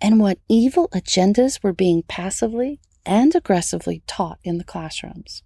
and 0.00 0.20
what 0.20 0.38
evil 0.48 0.88
agendas 0.88 1.62
were 1.62 1.72
being 1.72 2.02
passively 2.02 2.80
and 3.06 3.34
aggressively 3.34 4.02
taught 4.06 4.38
in 4.42 4.58
the 4.58 4.64
classrooms. 4.64 5.42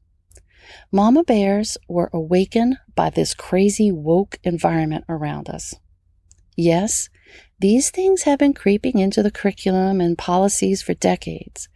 Mama 0.92 1.24
bears 1.24 1.76
were 1.88 2.10
awakened 2.12 2.78
by 2.94 3.10
this 3.10 3.34
crazy 3.34 3.90
woke 3.90 4.38
environment 4.44 5.04
around 5.08 5.48
us. 5.48 5.74
Yes, 6.56 7.08
these 7.58 7.90
things 7.90 8.22
have 8.22 8.38
been 8.38 8.54
creeping 8.54 8.98
into 8.98 9.22
the 9.22 9.30
curriculum 9.30 10.00
and 10.00 10.18
policies 10.18 10.82
for 10.82 10.94
decades, 10.94 11.68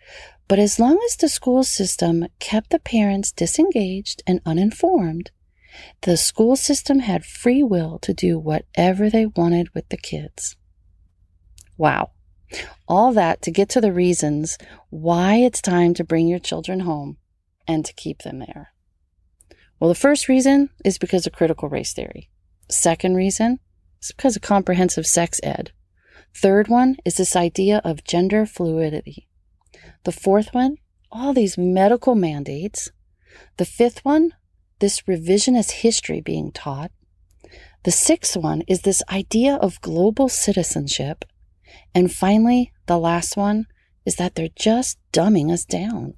but 0.52 0.58
as 0.58 0.78
long 0.78 1.00
as 1.06 1.16
the 1.16 1.30
school 1.30 1.64
system 1.64 2.26
kept 2.38 2.68
the 2.68 2.78
parents 2.78 3.32
disengaged 3.32 4.22
and 4.26 4.38
uninformed, 4.44 5.30
the 6.02 6.14
school 6.14 6.56
system 6.56 6.98
had 6.98 7.24
free 7.24 7.62
will 7.62 7.98
to 8.00 8.12
do 8.12 8.38
whatever 8.38 9.08
they 9.08 9.24
wanted 9.24 9.74
with 9.74 9.88
the 9.88 9.96
kids. 9.96 10.58
Wow. 11.78 12.10
All 12.86 13.14
that 13.14 13.40
to 13.40 13.50
get 13.50 13.70
to 13.70 13.80
the 13.80 13.94
reasons 13.94 14.58
why 14.90 15.36
it's 15.36 15.62
time 15.62 15.94
to 15.94 16.04
bring 16.04 16.28
your 16.28 16.38
children 16.38 16.80
home 16.80 17.16
and 17.66 17.82
to 17.86 17.94
keep 17.94 18.18
them 18.18 18.40
there. 18.40 18.74
Well, 19.80 19.88
the 19.88 19.94
first 19.94 20.28
reason 20.28 20.68
is 20.84 20.98
because 20.98 21.26
of 21.26 21.32
critical 21.32 21.70
race 21.70 21.94
theory. 21.94 22.28
Second 22.68 23.14
reason 23.14 23.58
is 24.02 24.12
because 24.12 24.36
of 24.36 24.42
comprehensive 24.42 25.06
sex 25.06 25.40
ed. 25.42 25.72
Third 26.36 26.68
one 26.68 26.98
is 27.06 27.14
this 27.14 27.36
idea 27.36 27.80
of 27.86 28.04
gender 28.04 28.44
fluidity. 28.44 29.30
The 30.04 30.12
fourth 30.12 30.52
one, 30.52 30.76
all 31.10 31.32
these 31.32 31.56
medical 31.56 32.14
mandates. 32.14 32.90
The 33.56 33.64
fifth 33.64 34.04
one, 34.04 34.32
this 34.80 35.02
revisionist 35.02 35.70
history 35.82 36.20
being 36.20 36.50
taught. 36.50 36.90
The 37.84 37.90
sixth 37.90 38.36
one 38.36 38.62
is 38.68 38.82
this 38.82 39.02
idea 39.10 39.56
of 39.56 39.80
global 39.80 40.28
citizenship. 40.28 41.24
And 41.94 42.12
finally, 42.12 42.72
the 42.86 42.98
last 42.98 43.36
one 43.36 43.66
is 44.04 44.16
that 44.16 44.34
they're 44.34 44.48
just 44.56 44.98
dumbing 45.12 45.50
us 45.50 45.64
down. 45.64 46.14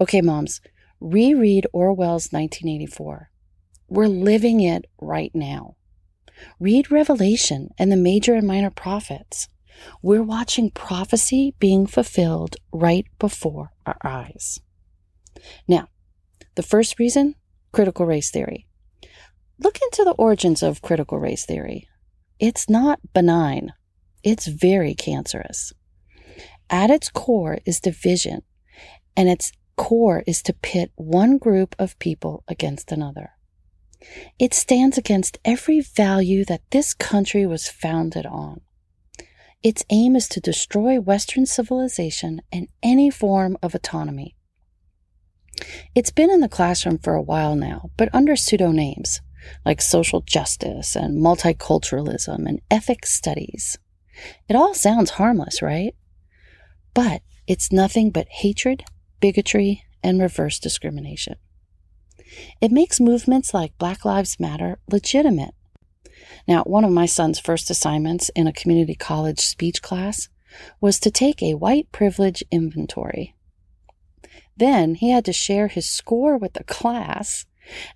Okay, 0.00 0.20
moms, 0.20 0.60
reread 1.00 1.66
Orwell's 1.72 2.30
1984. 2.32 3.30
We're 3.88 4.06
living 4.08 4.60
it 4.60 4.84
right 5.00 5.32
now. 5.34 5.76
Read 6.60 6.90
Revelation 6.90 7.70
and 7.78 7.90
the 7.90 7.96
major 7.96 8.34
and 8.34 8.46
minor 8.46 8.70
prophets. 8.70 9.48
We're 10.02 10.22
watching 10.22 10.70
prophecy 10.70 11.54
being 11.58 11.86
fulfilled 11.86 12.56
right 12.72 13.06
before 13.18 13.72
our 13.86 13.98
eyes. 14.02 14.60
Now, 15.66 15.88
the 16.54 16.62
first 16.62 16.98
reason 16.98 17.34
critical 17.72 18.06
race 18.06 18.30
theory. 18.30 18.66
Look 19.58 19.78
into 19.82 20.04
the 20.04 20.12
origins 20.12 20.62
of 20.62 20.82
critical 20.82 21.18
race 21.18 21.44
theory. 21.44 21.88
It's 22.38 22.68
not 22.68 23.00
benign, 23.12 23.72
it's 24.22 24.46
very 24.46 24.94
cancerous. 24.94 25.72
At 26.70 26.90
its 26.90 27.08
core 27.08 27.58
is 27.66 27.80
division, 27.80 28.42
and 29.16 29.28
its 29.28 29.52
core 29.76 30.22
is 30.26 30.42
to 30.42 30.52
pit 30.52 30.92
one 30.96 31.38
group 31.38 31.74
of 31.78 31.98
people 31.98 32.44
against 32.46 32.92
another. 32.92 33.30
It 34.38 34.54
stands 34.54 34.96
against 34.96 35.38
every 35.44 35.80
value 35.80 36.44
that 36.44 36.62
this 36.70 36.94
country 36.94 37.46
was 37.46 37.68
founded 37.68 38.26
on. 38.26 38.60
Its 39.62 39.84
aim 39.90 40.14
is 40.14 40.28
to 40.28 40.40
destroy 40.40 41.00
Western 41.00 41.44
civilization 41.44 42.40
and 42.52 42.68
any 42.82 43.10
form 43.10 43.56
of 43.62 43.74
autonomy. 43.74 44.36
It's 45.94 46.12
been 46.12 46.30
in 46.30 46.40
the 46.40 46.48
classroom 46.48 46.98
for 46.98 47.14
a 47.14 47.22
while 47.22 47.56
now, 47.56 47.90
but 47.96 48.14
under 48.14 48.36
pseudo 48.36 48.70
names 48.70 49.20
like 49.64 49.80
social 49.80 50.20
justice 50.20 50.94
and 50.94 51.22
multiculturalism 51.22 52.46
and 52.46 52.60
ethics 52.70 53.12
studies. 53.12 53.78
It 54.48 54.56
all 54.56 54.74
sounds 54.74 55.10
harmless, 55.10 55.62
right? 55.62 55.94
But 56.94 57.22
it's 57.46 57.72
nothing 57.72 58.10
but 58.10 58.28
hatred, 58.28 58.84
bigotry, 59.20 59.84
and 60.02 60.20
reverse 60.20 60.58
discrimination. 60.58 61.36
It 62.60 62.72
makes 62.72 63.00
movements 63.00 63.54
like 63.54 63.78
Black 63.78 64.04
Lives 64.04 64.38
Matter 64.38 64.78
legitimate. 64.90 65.54
Now, 66.48 66.62
one 66.64 66.82
of 66.82 66.90
my 66.90 67.04
son's 67.04 67.38
first 67.38 67.68
assignments 67.68 68.30
in 68.30 68.46
a 68.46 68.54
community 68.54 68.94
college 68.94 69.38
speech 69.38 69.82
class 69.82 70.30
was 70.80 70.98
to 71.00 71.10
take 71.10 71.42
a 71.42 71.54
white 71.54 71.92
privilege 71.92 72.42
inventory. 72.50 73.34
Then 74.56 74.94
he 74.94 75.10
had 75.10 75.26
to 75.26 75.32
share 75.32 75.68
his 75.68 75.86
score 75.86 76.38
with 76.38 76.54
the 76.54 76.64
class 76.64 77.44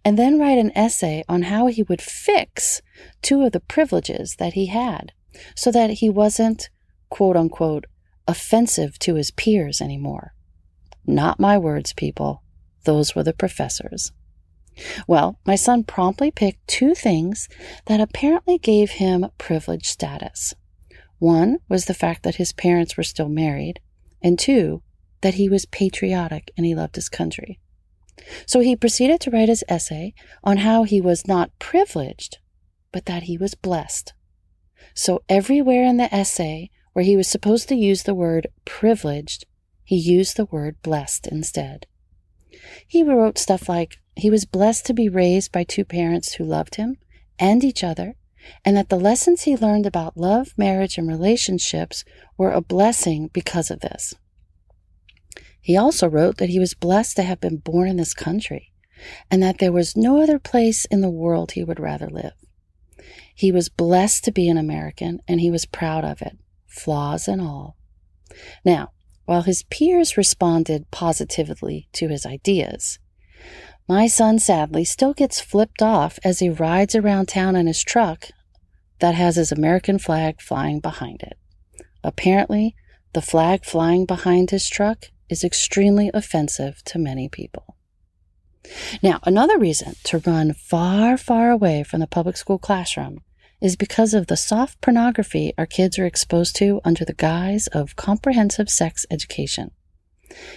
and 0.05 0.19
then 0.19 0.39
write 0.39 0.59
an 0.59 0.71
essay 0.77 1.25
on 1.31 1.45
how 1.45 1.67
he 1.69 1.83
would 1.83 2.03
fix 2.03 2.83
two 3.23 3.43
of 3.43 3.53
the 3.53 3.61
privileges 3.61 4.37
that 4.37 4.53
he 4.53 4.67
had 4.67 5.13
so 5.57 5.73
that 5.73 5.91
he 5.91 6.11
wasn't, 6.11 6.69
quote 7.09 7.37
unquote, 7.37 7.87
offensive 8.29 8.99
to 8.99 9.15
his 9.15 9.31
peers 9.31 9.81
anymore. 9.81 10.35
Not 11.07 11.41
my 11.41 11.57
words, 11.57 11.95
people. 11.95 12.43
Those 12.85 13.15
were 13.17 13.23
the 13.23 13.33
professors. 13.33 14.13
Well, 15.07 15.39
my 15.47 15.55
son 15.55 15.85
promptly 15.85 16.31
picked 16.31 16.67
two 16.67 16.95
things 16.95 17.49
that 17.87 18.01
apparently 18.01 18.59
gave 18.59 18.93
him 18.93 19.27
privileged 19.39 19.87
status. 19.87 20.55
One 21.19 21.59
was 21.69 21.85
the 21.85 21.95
fact 21.95 22.23
that 22.23 22.37
his 22.37 22.53
parents 22.53 22.97
were 22.97 23.03
still 23.03 23.29
married, 23.29 23.81
and 24.23 24.39
two, 24.39 24.83
that 25.21 25.35
he 25.35 25.49
was 25.49 25.67
patriotic 25.67 26.51
and 26.57 26.67
he 26.67 26.75
loved 26.75 26.97
his 26.97 27.09
country. 27.09 27.61
So 28.47 28.61
he 28.61 28.77
proceeded 28.77 29.21
to 29.21 29.31
write 29.31 29.49
his 29.49 29.65
essay 29.69 30.15
on 30.45 30.59
how 30.59 30.85
he 30.85 31.01
was 31.01 31.27
not 31.27 31.57
privileged, 31.59 32.39
but 32.93 33.07
that 33.07 33.25
he 33.25 33.39
was 33.39 33.55
blessed. 33.55 34.13
So 34.95 35.23
everywhere 35.29 35.85
in 35.85 35.97
the 35.97 36.13
essay 36.15 36.71
where 36.93 37.05
he 37.05 37.17
was 37.17 37.29
supposed 37.29 37.69
to 37.69 37.75
use 37.75 38.03
the 38.03 38.15
word 38.15 38.49
privileged, 38.65 39.47
he 39.85 39.97
used 39.97 40.37
the 40.37 40.45
word 40.45 40.77
blessed 40.83 41.27
instead. 41.27 41.87
He 42.87 43.03
wrote 43.03 43.39
stuff 43.39 43.69
like, 43.69 43.99
he 44.17 44.31
was 44.31 44.45
blessed 44.45 44.87
to 44.87 44.95
be 44.95 45.09
raised 45.09 45.53
by 45.53 45.65
two 45.65 45.85
parents 45.85 46.35
who 46.35 46.45
loved 46.45 46.77
him 46.77 46.97
and 47.39 47.65
each 47.65 47.83
other, 47.83 48.17
and 48.65 48.77
that 48.77 48.89
the 48.89 48.99
lessons 48.99 49.43
he 49.43 49.57
learned 49.57 49.87
about 49.87 50.17
love, 50.17 50.53
marriage, 50.57 50.99
and 50.99 51.09
relationships 51.09 52.05
were 52.37 52.53
a 52.53 52.61
blessing 52.61 53.31
because 53.33 53.71
of 53.71 53.81
this. 53.81 54.15
He 55.61 55.77
also 55.77 56.09
wrote 56.09 56.39
that 56.39 56.49
he 56.49 56.59
was 56.59 56.75
blessed 56.75 57.17
to 57.17 57.23
have 57.23 57.41
been 57.41 57.57
born 57.59 57.89
in 57.89 57.97
this 57.97 58.15
country, 58.15 58.73
and 59.31 59.43
that 59.43 59.59
there 59.59 59.73
was 59.73 59.97
no 59.97 60.21
other 60.21 60.39
place 60.39 60.85
in 60.87 61.01
the 61.01 61.11
world 61.11 61.53
he 61.53 61.65
would 61.65 61.81
rather 61.81 62.09
live. 62.09 62.33
He 63.35 63.53
was 63.53 63.69
blessed 63.69 64.25
to 64.25 64.33
be 64.33 64.49
an 64.49 64.59
American, 64.59 65.21
and 65.27 65.41
he 65.41 65.51
was 65.51 65.65
proud 65.65 66.05
of 66.05 66.21
it, 66.21 66.37
flaws 66.67 67.29
and 67.29 67.41
all. 67.41 67.77
Now, 68.65 68.93
while 69.25 69.43
his 69.43 69.63
peers 69.65 70.17
responded 70.17 70.91
positively 70.91 71.89
to 71.93 72.09
his 72.09 72.27
ideas, 72.27 72.99
my 73.89 74.07
son 74.07 74.39
sadly 74.39 74.85
still 74.85 75.13
gets 75.13 75.41
flipped 75.41 75.83
off 75.83 76.19
as 76.25 76.39
he 76.39 76.49
rides 76.49 76.95
around 76.95 77.27
town 77.27 77.57
in 77.57 77.67
his 77.67 77.83
truck 77.83 78.29
that 79.01 79.15
has 79.15 79.37
his 79.37 79.51
American 79.53 79.99
flag 79.99 80.41
flying 80.41 80.81
behind 80.81 81.23
it. 81.23 81.37
Apparently, 82.05 82.75
the 83.13 83.23
flag 83.23 83.65
flying 83.65 84.07
behind 84.07 84.51
his 84.51 84.69
truck 84.69 85.07
is 85.29 85.45
extremely 85.45 86.11
offensive 86.15 86.83
to 86.85 86.99
many 86.99 87.29
people. 87.29 87.77
Now, 89.03 89.19
another 89.25 89.59
reason 89.59 89.95
to 90.05 90.19
run 90.19 90.53
far, 90.53 91.17
far 91.17 91.51
away 91.51 91.83
from 91.83 92.01
the 92.01 92.07
public 92.07 92.37
school 92.37 92.59
classroom 92.59 93.23
is 93.61 93.77
because 93.77 94.15
of 94.15 94.27
the 94.27 94.37
soft 94.37 94.81
pornography 94.81 95.53
our 95.59 95.67
kids 95.67 95.99
are 95.99 96.07
exposed 96.07 96.57
to 96.57 96.81
under 96.85 97.05
the 97.05 97.15
guise 97.15 97.67
of 97.69 97.97
comprehensive 97.97 98.71
sex 98.71 99.05
education. 99.11 99.71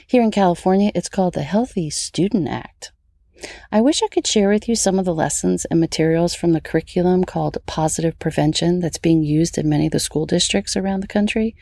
Here 0.07 0.23
in 0.23 0.31
California, 0.31 0.91
it's 0.95 1.09
called 1.09 1.33
the 1.33 1.43
Healthy 1.43 1.89
Student 1.89 2.47
Act. 2.47 2.91
I 3.71 3.81
wish 3.81 4.01
I 4.01 4.08
could 4.08 4.25
share 4.25 4.49
with 4.49 4.67
you 4.69 4.75
some 4.75 4.99
of 4.99 5.05
the 5.05 5.13
lessons 5.13 5.65
and 5.65 5.79
materials 5.79 6.34
from 6.34 6.53
the 6.53 6.62
curriculum 6.62 7.23
called 7.23 7.58
Positive 7.65 8.17
Prevention 8.19 8.79
that's 8.79 8.97
being 8.97 9.23
used 9.23 9.58
in 9.58 9.69
many 9.69 9.88
of 9.88 9.91
the 9.91 9.99
school 9.99 10.25
districts 10.25 10.75
around 10.75 11.01
the 11.01 11.08
country, 11.08 11.55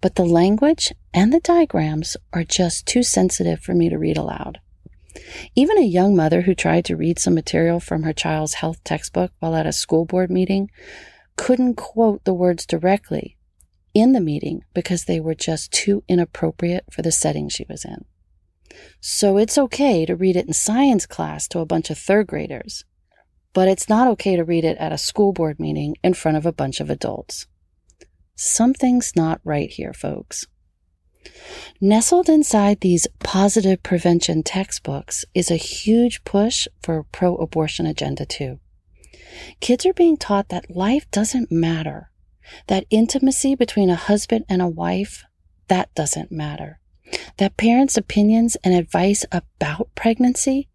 but 0.00 0.14
the 0.14 0.24
language 0.24 0.92
and 1.14 1.32
the 1.32 1.40
diagrams 1.40 2.16
are 2.32 2.44
just 2.44 2.86
too 2.86 3.02
sensitive 3.02 3.60
for 3.60 3.74
me 3.74 3.88
to 3.88 3.98
read 3.98 4.16
aloud. 4.16 4.58
Even 5.54 5.78
a 5.78 5.82
young 5.82 6.16
mother 6.16 6.42
who 6.42 6.54
tried 6.54 6.84
to 6.86 6.96
read 6.96 7.18
some 7.18 7.34
material 7.34 7.80
from 7.80 8.02
her 8.02 8.12
child's 8.12 8.54
health 8.54 8.82
textbook 8.84 9.32
while 9.38 9.54
at 9.54 9.66
a 9.66 9.72
school 9.72 10.04
board 10.04 10.30
meeting 10.30 10.70
couldn't 11.36 11.74
quote 11.74 12.24
the 12.24 12.34
words 12.34 12.66
directly 12.66 13.36
in 13.94 14.12
the 14.12 14.20
meeting 14.20 14.62
because 14.74 15.04
they 15.04 15.20
were 15.20 15.34
just 15.34 15.70
too 15.72 16.02
inappropriate 16.08 16.84
for 16.90 17.02
the 17.02 17.12
setting 17.12 17.48
she 17.48 17.66
was 17.68 17.84
in. 17.84 18.04
So 19.00 19.36
it's 19.36 19.58
okay 19.58 20.06
to 20.06 20.14
read 20.14 20.36
it 20.36 20.46
in 20.46 20.52
science 20.52 21.06
class 21.06 21.48
to 21.48 21.58
a 21.58 21.66
bunch 21.66 21.90
of 21.90 21.98
third 21.98 22.28
graders, 22.28 22.84
but 23.52 23.68
it's 23.68 23.88
not 23.88 24.08
okay 24.08 24.36
to 24.36 24.44
read 24.44 24.64
it 24.64 24.78
at 24.78 24.92
a 24.92 24.98
school 24.98 25.32
board 25.32 25.58
meeting 25.58 25.96
in 26.02 26.14
front 26.14 26.36
of 26.36 26.46
a 26.46 26.52
bunch 26.52 26.80
of 26.80 26.88
adults. 26.88 27.46
Something's 28.34 29.14
not 29.16 29.40
right 29.44 29.70
here, 29.70 29.92
folks. 29.92 30.46
Nestled 31.80 32.28
inside 32.28 32.80
these 32.80 33.06
positive 33.20 33.82
prevention 33.82 34.42
textbooks 34.42 35.24
is 35.34 35.50
a 35.50 35.56
huge 35.56 36.24
push 36.24 36.66
for 36.82 37.04
pro 37.12 37.36
abortion 37.36 37.86
agenda, 37.86 38.24
too. 38.26 38.60
Kids 39.60 39.86
are 39.86 39.92
being 39.92 40.16
taught 40.16 40.48
that 40.48 40.74
life 40.74 41.10
doesn't 41.10 41.50
matter, 41.50 42.10
that 42.66 42.86
intimacy 42.90 43.54
between 43.54 43.90
a 43.90 43.96
husband 43.96 44.44
and 44.48 44.60
a 44.60 44.68
wife, 44.68 45.24
that 45.68 45.94
doesn't 45.94 46.30
matter 46.30 46.80
that 47.38 47.56
parents' 47.56 47.96
opinions 47.96 48.56
and 48.64 48.74
advice 48.74 49.24
about 49.32 49.88
pregnancy 49.94 50.68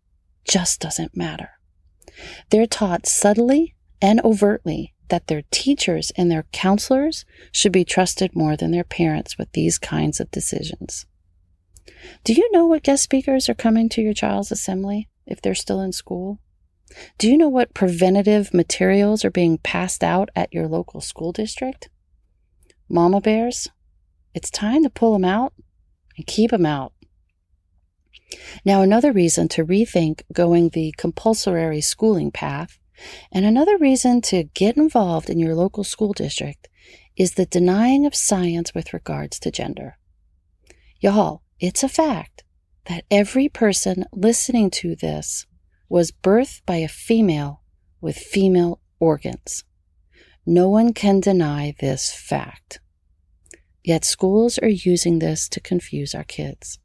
just 0.44 0.80
doesn't 0.80 1.16
matter. 1.16 1.52
They're 2.50 2.68
taught 2.68 3.06
subtly 3.06 3.76
and 4.02 4.22
overtly 4.22 4.94
that 5.10 5.28
their 5.28 5.44
teachers 5.52 6.12
and 6.16 6.30
their 6.30 6.46
counselors 6.52 7.26
should 7.52 7.72
be 7.72 7.86
trusted 7.86 8.36
more 8.36 8.58
than 8.58 8.72
their 8.72 8.84
parents 8.84 9.38
with 9.38 9.52
these 9.54 9.78
kinds 9.78 10.20
of 10.20 10.32
decisions. 10.32 11.06
Do 12.24 12.34
you 12.34 12.50
know 12.52 12.66
what 12.66 12.84
guest 12.84 13.04
speakers 13.04 13.50
are 13.50 13.54
coming 13.54 13.90
to 13.90 14.02
your 14.02 14.14
child's 14.14 14.52
assembly 14.52 15.10
if 15.26 15.42
they're 15.42 15.56
still 15.56 15.82
in 15.82 15.92
school? 15.92 16.40
Do 17.18 17.30
you 17.30 17.38
know 17.38 17.50
what 17.50 17.74
preventative 17.74 18.54
materials 18.54 19.26
are 19.26 19.32
being 19.32 19.58
passed 19.58 20.04
out 20.04 20.30
at 20.36 20.54
your 20.54 20.68
local 20.68 21.02
school 21.02 21.32
district? 21.32 21.90
Mama 22.90 23.20
bears, 23.20 23.70
it's 24.34 24.50
time 24.50 24.84
to 24.84 24.90
pull 24.90 25.14
them 25.14 25.26
out 25.26 25.54
and 26.18 26.28
keep 26.28 26.52
them 26.52 26.66
out. 26.66 26.94
Now, 28.66 28.82
another 28.82 29.14
reason 29.14 29.48
to 29.50 29.66
rethink 29.66 30.22
going 30.34 30.70
the 30.70 30.94
compulsory 30.98 31.82
schooling 31.82 32.32
path, 32.32 32.80
and 33.32 33.46
another 33.46 33.78
reason 33.78 34.22
to 34.22 34.44
get 34.44 34.76
involved 34.76 35.30
in 35.30 35.40
your 35.40 35.56
local 35.56 35.84
school 35.84 36.14
district, 36.14 36.68
is 37.16 37.34
the 37.34 37.46
denying 37.46 38.06
of 38.06 38.16
science 38.16 38.74
with 38.74 38.94
regards 38.94 39.40
to 39.40 39.52
gender. 39.52 39.98
Y'all, 41.00 41.44
it's 41.60 41.84
a 41.84 41.90
fact 41.90 42.44
that 42.86 43.06
every 43.10 43.50
person 43.50 44.06
listening 44.12 44.70
to 44.70 44.96
this 44.96 45.46
was 45.90 46.12
birthed 46.12 46.62
by 46.66 46.78
a 46.78 46.88
female 46.88 47.62
with 48.02 48.18
female 48.18 48.80
organs. 49.00 49.64
No 50.46 50.70
one 50.70 50.94
can 50.94 51.20
deny 51.20 51.76
this 51.80 52.14
fact. 52.14 52.80
Yet 53.88 54.04
schools 54.04 54.60
are 54.60 54.68
using 54.68 55.20
this 55.20 55.48
to 55.48 55.62
confuse 55.62 56.14
our 56.14 56.26
kids. 56.26 56.78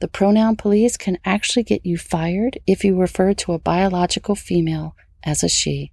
The 0.00 0.08
pronoun 0.08 0.56
police 0.56 0.96
can 0.96 1.18
actually 1.22 1.64
get 1.64 1.84
you 1.84 1.98
fired 1.98 2.58
if 2.66 2.82
you 2.82 2.96
refer 2.96 3.34
to 3.34 3.52
a 3.52 3.58
biological 3.58 4.34
female 4.34 4.96
as 5.22 5.44
a 5.44 5.50
she. 5.50 5.92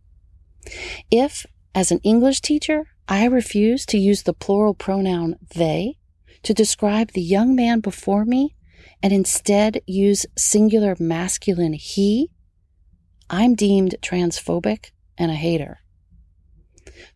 If, 1.12 1.46
as 1.76 1.92
an 1.92 2.00
English 2.04 2.40
teacher, 2.40 2.86
I 3.10 3.26
refuse 3.26 3.86
to 3.88 3.98
use 3.98 4.24
the 4.24 4.32
plural 4.32 4.74
pronoun 4.74 5.36
they 5.54 5.98
to 6.44 6.54
describe 6.54 7.12
the 7.12 7.22
young 7.22 7.54
man 7.54 7.82
before 7.82 8.24
me 8.24 8.56
and 9.04 9.12
instead 9.12 9.82
use 9.86 10.26
singular 10.38 10.96
masculine 10.98 11.74
he, 11.74 12.32
I'm 13.30 13.54
deemed 13.54 13.96
transphobic 14.02 14.92
and 15.18 15.30
a 15.30 15.36
hater. 15.36 15.82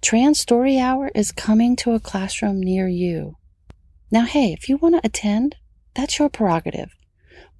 Trans 0.02 0.40
Story 0.40 0.80
Hour 0.80 1.12
is 1.16 1.32
coming 1.32 1.76
to 1.78 1.92
a 1.92 2.00
classroom 2.00 2.60
near 2.62 2.88
you. 2.88 3.38
Now, 4.12 4.26
hey, 4.26 4.54
if 4.54 4.70
you 4.70 4.78
want 4.78 4.96
to 4.96 5.06
attend, 5.06 5.56
that's 5.94 6.20
your 6.20 6.30
prerogative, 6.30 6.96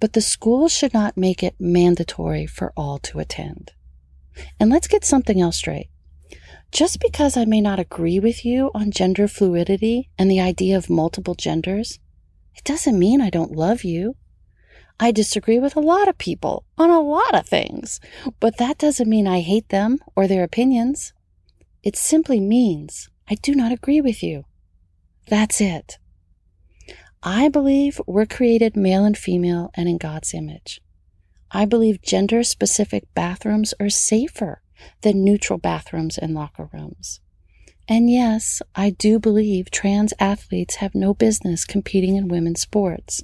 but 0.00 0.12
the 0.12 0.20
school 0.20 0.68
should 0.68 0.92
not 0.92 1.16
make 1.16 1.42
it 1.42 1.54
mandatory 1.58 2.46
for 2.46 2.72
all 2.76 2.98
to 3.00 3.20
attend. 3.20 3.72
And 4.58 4.70
let's 4.70 4.88
get 4.88 5.04
something 5.04 5.40
else 5.40 5.56
straight. 5.56 5.90
Just 6.72 7.00
because 7.00 7.36
I 7.36 7.44
may 7.44 7.60
not 7.60 7.80
agree 7.80 8.20
with 8.20 8.44
you 8.44 8.70
on 8.74 8.92
gender 8.92 9.26
fluidity 9.26 10.08
and 10.16 10.30
the 10.30 10.40
idea 10.40 10.76
of 10.76 10.88
multiple 10.88 11.34
genders, 11.34 11.98
it 12.54 12.64
doesn't 12.64 12.98
mean 12.98 13.20
I 13.20 13.30
don't 13.30 13.52
love 13.52 13.82
you. 13.82 14.16
I 14.98 15.10
disagree 15.12 15.58
with 15.58 15.76
a 15.76 15.80
lot 15.80 16.08
of 16.08 16.18
people 16.18 16.64
on 16.76 16.90
a 16.90 17.00
lot 17.00 17.34
of 17.34 17.48
things, 17.48 18.00
but 18.38 18.58
that 18.58 18.78
doesn't 18.78 19.08
mean 19.08 19.26
I 19.26 19.40
hate 19.40 19.70
them 19.70 19.98
or 20.14 20.26
their 20.26 20.44
opinions. 20.44 21.12
It 21.82 21.96
simply 21.96 22.40
means 22.40 23.08
I 23.28 23.36
do 23.36 23.54
not 23.54 23.72
agree 23.72 24.00
with 24.00 24.22
you. 24.22 24.44
That's 25.28 25.60
it. 25.60 25.98
I 27.22 27.48
believe 27.48 28.00
we're 28.06 28.26
created 28.26 28.76
male 28.76 29.04
and 29.04 29.16
female 29.16 29.70
and 29.74 29.88
in 29.88 29.98
God's 29.98 30.34
image. 30.34 30.80
I 31.50 31.64
believe 31.64 32.02
gender 32.02 32.42
specific 32.42 33.04
bathrooms 33.14 33.74
are 33.80 33.90
safer 33.90 34.62
than 35.02 35.24
neutral 35.24 35.58
bathrooms 35.58 36.16
and 36.16 36.34
locker 36.34 36.70
rooms. 36.72 37.20
And 37.88 38.10
yes, 38.10 38.62
I 38.74 38.90
do 38.90 39.18
believe 39.18 39.70
trans 39.70 40.14
athletes 40.20 40.76
have 40.76 40.94
no 40.94 41.12
business 41.12 41.64
competing 41.64 42.16
in 42.16 42.28
women's 42.28 42.60
sports. 42.60 43.22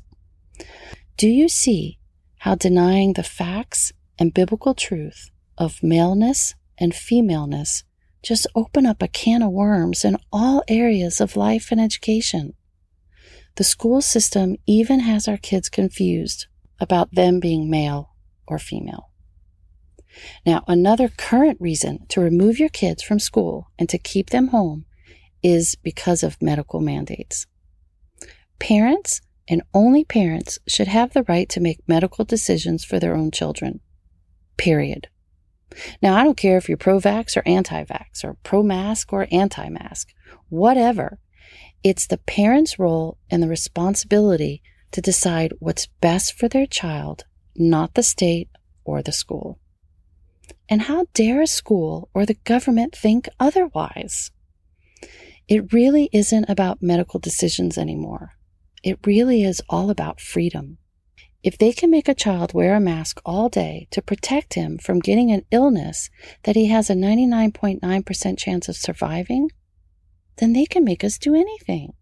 Do 1.16 1.28
you 1.28 1.48
see 1.48 1.98
how 2.38 2.54
denying 2.54 3.12
the 3.12 3.22
facts 3.22 3.92
and 4.18 4.34
biblical 4.34 4.74
truth 4.74 5.30
of 5.56 5.82
maleness 5.82 6.54
and 6.78 6.94
femaleness 6.94 7.84
just 8.26 8.48
open 8.56 8.84
up 8.84 9.02
a 9.02 9.08
can 9.08 9.40
of 9.40 9.52
worms 9.52 10.04
in 10.04 10.16
all 10.32 10.64
areas 10.66 11.20
of 11.20 11.36
life 11.36 11.70
and 11.70 11.80
education? 11.80 12.54
The 13.54 13.62
school 13.62 14.02
system 14.02 14.56
even 14.66 15.00
has 15.00 15.28
our 15.28 15.36
kids 15.36 15.68
confused 15.68 16.48
about 16.80 17.14
them 17.14 17.38
being 17.38 17.70
male 17.70 18.10
or 18.48 18.58
female. 18.58 19.10
Now, 20.44 20.64
another 20.66 21.08
current 21.08 21.60
reason 21.60 22.04
to 22.08 22.20
remove 22.20 22.58
your 22.58 22.68
kids 22.68 23.00
from 23.00 23.20
school 23.20 23.70
and 23.78 23.88
to 23.90 23.98
keep 23.98 24.30
them 24.30 24.48
home 24.48 24.86
is 25.40 25.76
because 25.76 26.24
of 26.24 26.42
medical 26.42 26.80
mandates. 26.80 27.46
Parents 28.58 29.20
and 29.48 29.62
only 29.72 30.04
parents 30.04 30.58
should 30.66 30.88
have 30.88 31.12
the 31.12 31.22
right 31.28 31.48
to 31.50 31.60
make 31.60 31.86
medical 31.86 32.24
decisions 32.24 32.84
for 32.84 32.98
their 32.98 33.14
own 33.14 33.30
children. 33.30 33.78
Period. 34.56 35.08
Now, 36.00 36.16
I 36.16 36.24
don't 36.24 36.36
care 36.36 36.56
if 36.56 36.68
you're 36.68 36.78
pro 36.78 36.98
vax 36.98 37.36
or 37.36 37.42
anti 37.46 37.84
vax 37.84 38.24
or 38.24 38.34
pro 38.42 38.62
mask 38.62 39.12
or 39.12 39.26
anti 39.30 39.68
mask, 39.68 40.12
whatever. 40.48 41.18
It's 41.82 42.06
the 42.06 42.18
parent's 42.18 42.78
role 42.78 43.18
and 43.30 43.42
the 43.42 43.48
responsibility 43.48 44.62
to 44.92 45.00
decide 45.00 45.52
what's 45.58 45.86
best 46.00 46.32
for 46.32 46.48
their 46.48 46.66
child, 46.66 47.24
not 47.54 47.94
the 47.94 48.02
state 48.02 48.48
or 48.84 49.02
the 49.02 49.12
school. 49.12 49.58
And 50.68 50.82
how 50.82 51.06
dare 51.14 51.42
a 51.42 51.46
school 51.46 52.08
or 52.14 52.26
the 52.26 52.38
government 52.44 52.94
think 52.96 53.28
otherwise? 53.38 54.30
It 55.48 55.72
really 55.72 56.08
isn't 56.12 56.48
about 56.48 56.82
medical 56.82 57.20
decisions 57.20 57.78
anymore. 57.78 58.32
It 58.82 58.98
really 59.06 59.44
is 59.44 59.62
all 59.68 59.90
about 59.90 60.20
freedom. 60.20 60.78
If 61.46 61.58
they 61.58 61.72
can 61.72 61.92
make 61.92 62.08
a 62.08 62.14
child 62.14 62.54
wear 62.54 62.74
a 62.74 62.80
mask 62.80 63.20
all 63.24 63.48
day 63.48 63.86
to 63.92 64.02
protect 64.02 64.54
him 64.54 64.78
from 64.78 64.98
getting 64.98 65.30
an 65.30 65.46
illness 65.52 66.10
that 66.42 66.56
he 66.56 66.66
has 66.66 66.90
a 66.90 66.94
99.9% 66.94 68.36
chance 68.36 68.68
of 68.68 68.74
surviving, 68.74 69.50
then 70.38 70.54
they 70.54 70.66
can 70.66 70.82
make 70.82 71.04
us 71.04 71.18
do 71.18 71.36
anything. 71.36 71.92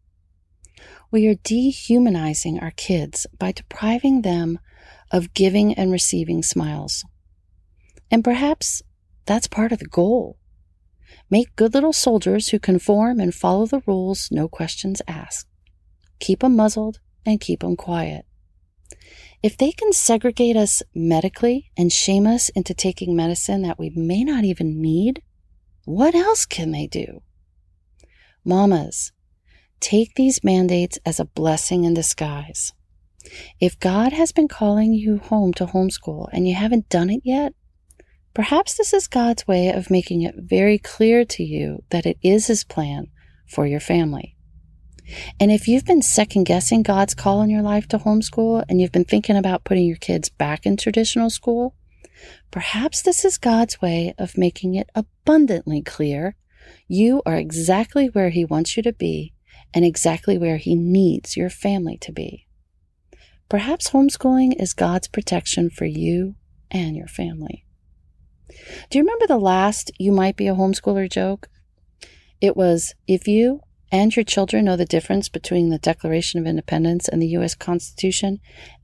We 1.11 1.27
are 1.27 1.35
dehumanizing 1.35 2.61
our 2.61 2.71
kids 2.71 3.27
by 3.39 3.53
depriving 3.53 4.23
them 4.23 4.61
of 5.13 5.35
giving 5.35 5.75
and 5.75 5.93
receiving 5.93 6.43
smiles. 6.43 7.05
And 8.11 8.25
perhaps 8.25 8.81
that's 9.27 9.47
part 9.47 9.73
of 9.73 9.79
the 9.79 9.85
goal. 9.85 10.39
Make 11.29 11.55
good 11.55 11.75
little 11.75 11.93
soldiers 11.93 12.49
who 12.49 12.59
conform 12.59 13.21
and 13.21 13.35
follow 13.35 13.67
the 13.67 13.83
rules, 13.87 14.31
no 14.31 14.49
questions 14.49 15.03
asked. 15.07 15.49
Keep 16.19 16.41
them 16.41 16.57
muzzled 16.57 17.01
and 17.27 17.43
keep 17.43 17.61
them 17.61 17.77
quiet. 17.77 18.25
If 19.45 19.59
they 19.59 19.73
can 19.73 19.93
segregate 19.93 20.57
us 20.57 20.83
medically 20.95 21.71
and 21.77 21.93
shame 21.93 22.27
us 22.27 22.49
into 22.49 22.73
taking 22.73 23.15
medicine 23.15 23.61
that 23.61 23.79
we 23.79 23.91
may 23.91 24.25
not 24.25 24.43
even 24.43 24.81
need, 24.81 25.21
what 25.85 26.15
else 26.15 26.47
can 26.47 26.71
they 26.71 26.87
do? 26.87 27.21
Mamas, 28.43 29.13
take 29.81 30.15
these 30.15 30.43
mandates 30.43 30.99
as 31.05 31.21
a 31.21 31.27
blessing 31.27 31.85
in 31.85 31.93
disguise. 31.93 32.73
If 33.61 33.79
God 33.79 34.15
has 34.15 34.33
been 34.33 34.49
calling 34.49 34.95
you 34.95 35.19
home 35.19 35.53
to 35.55 35.67
homeschool 35.67 36.31
and 36.33 36.49
you 36.49 36.55
haven't 36.55 36.89
done 36.89 37.11
it 37.11 37.21
yet, 37.23 37.53
perhaps 38.33 38.79
this 38.79 38.95
is 38.95 39.07
God's 39.07 39.47
way 39.47 39.69
of 39.69 39.91
making 39.91 40.23
it 40.23 40.37
very 40.39 40.79
clear 40.79 41.23
to 41.23 41.43
you 41.43 41.85
that 41.91 42.07
it 42.07 42.17
is 42.23 42.47
His 42.47 42.65
plan 42.65 43.09
for 43.47 43.67
your 43.67 43.81
family. 43.81 44.34
And 45.39 45.51
if 45.51 45.69
you've 45.69 45.85
been 45.85 46.03
second 46.03 46.45
guessing 46.45 46.83
God's 46.83 47.15
call 47.15 47.43
in 47.43 47.51
your 47.51 47.63
life 47.63 47.87
to 47.89 47.99
homeschool 47.99 48.65
and 48.69 48.81
you've 48.81 48.93
been 48.93 49.05
thinking 49.05 49.37
about 49.37 49.65
putting 49.65 49.87
your 49.87 49.97
kids 49.97 50.29
back 50.29 50.65
in 50.65 50.77
traditional 50.77 51.31
school, 51.31 51.75
perhaps 52.51 53.03
this 53.03 53.25
is 53.25 53.39
God's 53.39 53.81
way 53.83 54.15
of 54.19 54.39
making 54.39 54.75
it 54.75 54.89
abundantly 54.95 55.83
clear 55.83 56.37
you 56.89 57.23
are 57.27 57.37
exactly 57.37 58.07
where 58.07 58.31
He 58.31 58.45
wants 58.45 58.77
you 58.77 58.83
to 58.83 58.93
be 58.93 59.35
and 59.75 59.85
exactly 59.85 60.39
where 60.39 60.57
He 60.57 60.75
needs 60.75 61.37
your 61.37 61.51
family 61.51 61.99
to 61.99 62.13
be. 62.13 62.47
Perhaps 63.49 63.91
homeschooling 63.91 64.61
is 64.61 64.73
God's 64.73 65.09
protection 65.09 65.69
for 65.69 65.85
you 65.85 66.37
and 66.71 66.97
your 66.97 67.09
family. 67.09 67.65
Do 68.91 68.99
you 68.99 69.05
remember 69.05 69.27
the 69.27 69.39
last 69.39 69.91
You 69.99 70.13
Might 70.13 70.37
Be 70.37 70.49
a 70.49 70.55
Homeschooler 70.55 71.11
joke? 71.11 71.49
It 72.41 72.57
was 72.57 72.95
if 73.07 73.27
you 73.29 73.61
and 73.95 74.17
your 74.17 74.25
children 74.25 74.65
know 74.65 74.75
the 74.75 74.85
difference 74.85 75.29
between 75.29 75.71
the 75.71 75.79
Declaration 75.79 76.41
of 76.41 76.49
Independence 76.49 77.09
and 77.09 77.23
the 77.23 77.29
U.S. 77.29 77.55
Constitution 77.55 78.41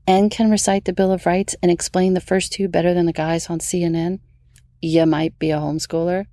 and 0.07 0.31
can 0.31 0.49
recite 0.49 0.85
the 0.85 0.93
Bill 0.93 1.11
of 1.11 1.25
Rights 1.25 1.53
and 1.61 1.69
explain 1.69 2.13
the 2.13 2.21
first 2.21 2.53
two 2.53 2.69
better 2.69 2.93
than 2.93 3.07
the 3.07 3.11
guys 3.11 3.49
on 3.49 3.59
CNN, 3.59 4.19
you 4.81 5.05
might 5.05 5.37
be 5.37 5.51
a 5.51 5.57
homeschooler. 5.57 6.27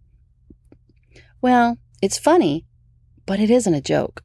Well, 1.42 1.78
it's 2.00 2.18
funny, 2.18 2.66
but 3.26 3.40
it 3.40 3.50
isn't 3.50 3.74
a 3.74 3.80
joke. 3.80 4.22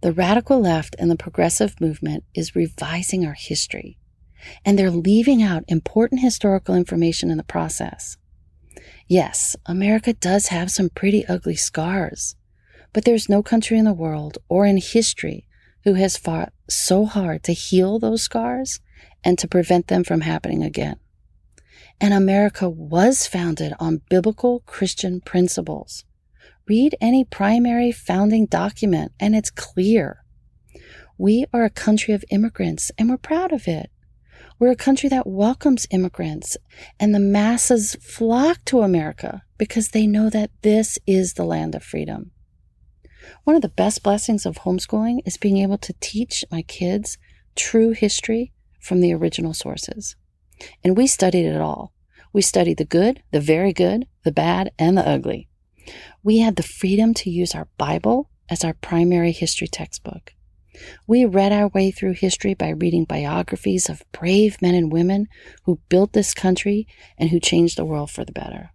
The 0.00 0.12
radical 0.12 0.60
left 0.60 0.94
and 0.96 1.10
the 1.10 1.16
progressive 1.16 1.80
movement 1.80 2.22
is 2.36 2.54
revising 2.54 3.26
our 3.26 3.34
history. 3.36 3.98
and 4.64 4.78
they're 4.78 4.90
leaving 4.90 5.42
out 5.42 5.64
important 5.68 6.20
historical 6.20 6.74
information 6.74 7.30
in 7.30 7.36
the 7.36 7.44
process. 7.44 8.16
Yes, 9.06 9.56
America 9.66 10.12
does 10.12 10.48
have 10.48 10.70
some 10.70 10.88
pretty 10.88 11.26
ugly 11.26 11.56
scars, 11.56 12.36
but 12.92 13.04
there's 13.04 13.28
no 13.28 13.42
country 13.42 13.78
in 13.78 13.84
the 13.84 13.92
world 13.92 14.38
or 14.48 14.66
in 14.66 14.76
history 14.76 15.46
who 15.84 15.94
has 15.94 16.16
fought 16.16 16.52
so 16.68 17.04
hard 17.04 17.42
to 17.44 17.52
heal 17.52 17.98
those 17.98 18.22
scars 18.22 18.80
and 19.24 19.38
to 19.38 19.48
prevent 19.48 19.88
them 19.88 20.04
from 20.04 20.20
happening 20.20 20.62
again. 20.62 20.96
And 22.00 22.12
America 22.12 22.68
was 22.68 23.26
founded 23.26 23.74
on 23.78 24.02
biblical 24.08 24.60
Christian 24.66 25.20
principles. 25.20 26.04
Read 26.68 26.96
any 27.00 27.24
primary 27.24 27.92
founding 27.92 28.46
document 28.46 29.12
and 29.18 29.34
it's 29.34 29.50
clear. 29.50 30.24
We 31.18 31.46
are 31.52 31.64
a 31.64 31.70
country 31.70 32.14
of 32.14 32.24
immigrants 32.30 32.90
and 32.98 33.08
we're 33.08 33.18
proud 33.18 33.52
of 33.52 33.68
it. 33.68 33.90
We're 34.58 34.70
a 34.70 34.76
country 34.76 35.08
that 35.08 35.26
welcomes 35.26 35.86
immigrants 35.90 36.56
and 37.00 37.14
the 37.14 37.20
masses 37.20 37.96
flock 38.00 38.64
to 38.66 38.82
America 38.82 39.42
because 39.58 39.88
they 39.88 40.06
know 40.06 40.30
that 40.30 40.50
this 40.62 40.98
is 41.06 41.34
the 41.34 41.44
land 41.44 41.74
of 41.74 41.82
freedom. 41.82 42.30
One 43.44 43.56
of 43.56 43.62
the 43.62 43.68
best 43.68 44.02
blessings 44.02 44.46
of 44.46 44.58
homeschooling 44.58 45.20
is 45.24 45.36
being 45.36 45.58
able 45.58 45.78
to 45.78 45.94
teach 46.00 46.44
my 46.50 46.62
kids 46.62 47.18
true 47.54 47.90
history 47.90 48.52
from 48.80 49.00
the 49.00 49.12
original 49.12 49.54
sources. 49.54 50.16
And 50.84 50.96
we 50.96 51.06
studied 51.06 51.46
it 51.46 51.60
all. 51.60 51.92
We 52.32 52.42
studied 52.42 52.78
the 52.78 52.84
good, 52.84 53.22
the 53.30 53.40
very 53.40 53.72
good, 53.72 54.06
the 54.24 54.32
bad, 54.32 54.72
and 54.78 54.96
the 54.96 55.06
ugly. 55.06 55.48
We 56.22 56.38
had 56.38 56.56
the 56.56 56.62
freedom 56.62 57.14
to 57.14 57.30
use 57.30 57.54
our 57.54 57.68
Bible 57.78 58.30
as 58.48 58.64
our 58.64 58.74
primary 58.74 59.32
history 59.32 59.68
textbook. 59.68 60.34
We 61.06 61.24
read 61.24 61.52
our 61.52 61.68
way 61.68 61.90
through 61.90 62.14
history 62.14 62.54
by 62.54 62.70
reading 62.70 63.04
biographies 63.04 63.88
of 63.88 64.04
brave 64.12 64.60
men 64.62 64.74
and 64.74 64.90
women 64.90 65.28
who 65.64 65.80
built 65.88 66.12
this 66.12 66.32
country 66.32 66.86
and 67.18 67.30
who 67.30 67.40
changed 67.40 67.76
the 67.76 67.84
world 67.84 68.10
for 68.10 68.24
the 68.24 68.32
better. 68.32 68.70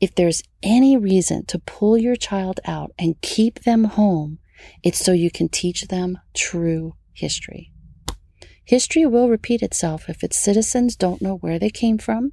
If 0.00 0.14
there's 0.14 0.42
any 0.62 0.96
reason 0.96 1.46
to 1.46 1.58
pull 1.58 1.98
your 1.98 2.16
child 2.16 2.60
out 2.64 2.92
and 2.98 3.20
keep 3.20 3.60
them 3.60 3.84
home, 3.84 4.38
it's 4.82 4.98
so 4.98 5.12
you 5.12 5.30
can 5.30 5.48
teach 5.48 5.88
them 5.88 6.18
true 6.34 6.94
history. 7.12 7.72
History 8.64 9.06
will 9.06 9.28
repeat 9.28 9.62
itself 9.62 10.08
if 10.08 10.22
its 10.22 10.36
citizens 10.36 10.94
don't 10.94 11.22
know 11.22 11.36
where 11.36 11.58
they 11.58 11.70
came 11.70 11.98
from, 11.98 12.32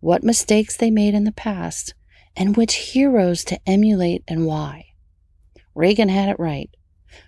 what 0.00 0.22
mistakes 0.22 0.76
they 0.76 0.90
made 0.90 1.14
in 1.14 1.24
the 1.24 1.32
past, 1.32 1.94
and 2.36 2.56
which 2.56 2.92
heroes 2.92 3.44
to 3.44 3.60
emulate 3.66 4.22
and 4.28 4.46
why. 4.46 4.86
Reagan 5.74 6.08
had 6.08 6.28
it 6.28 6.38
right. 6.38 6.70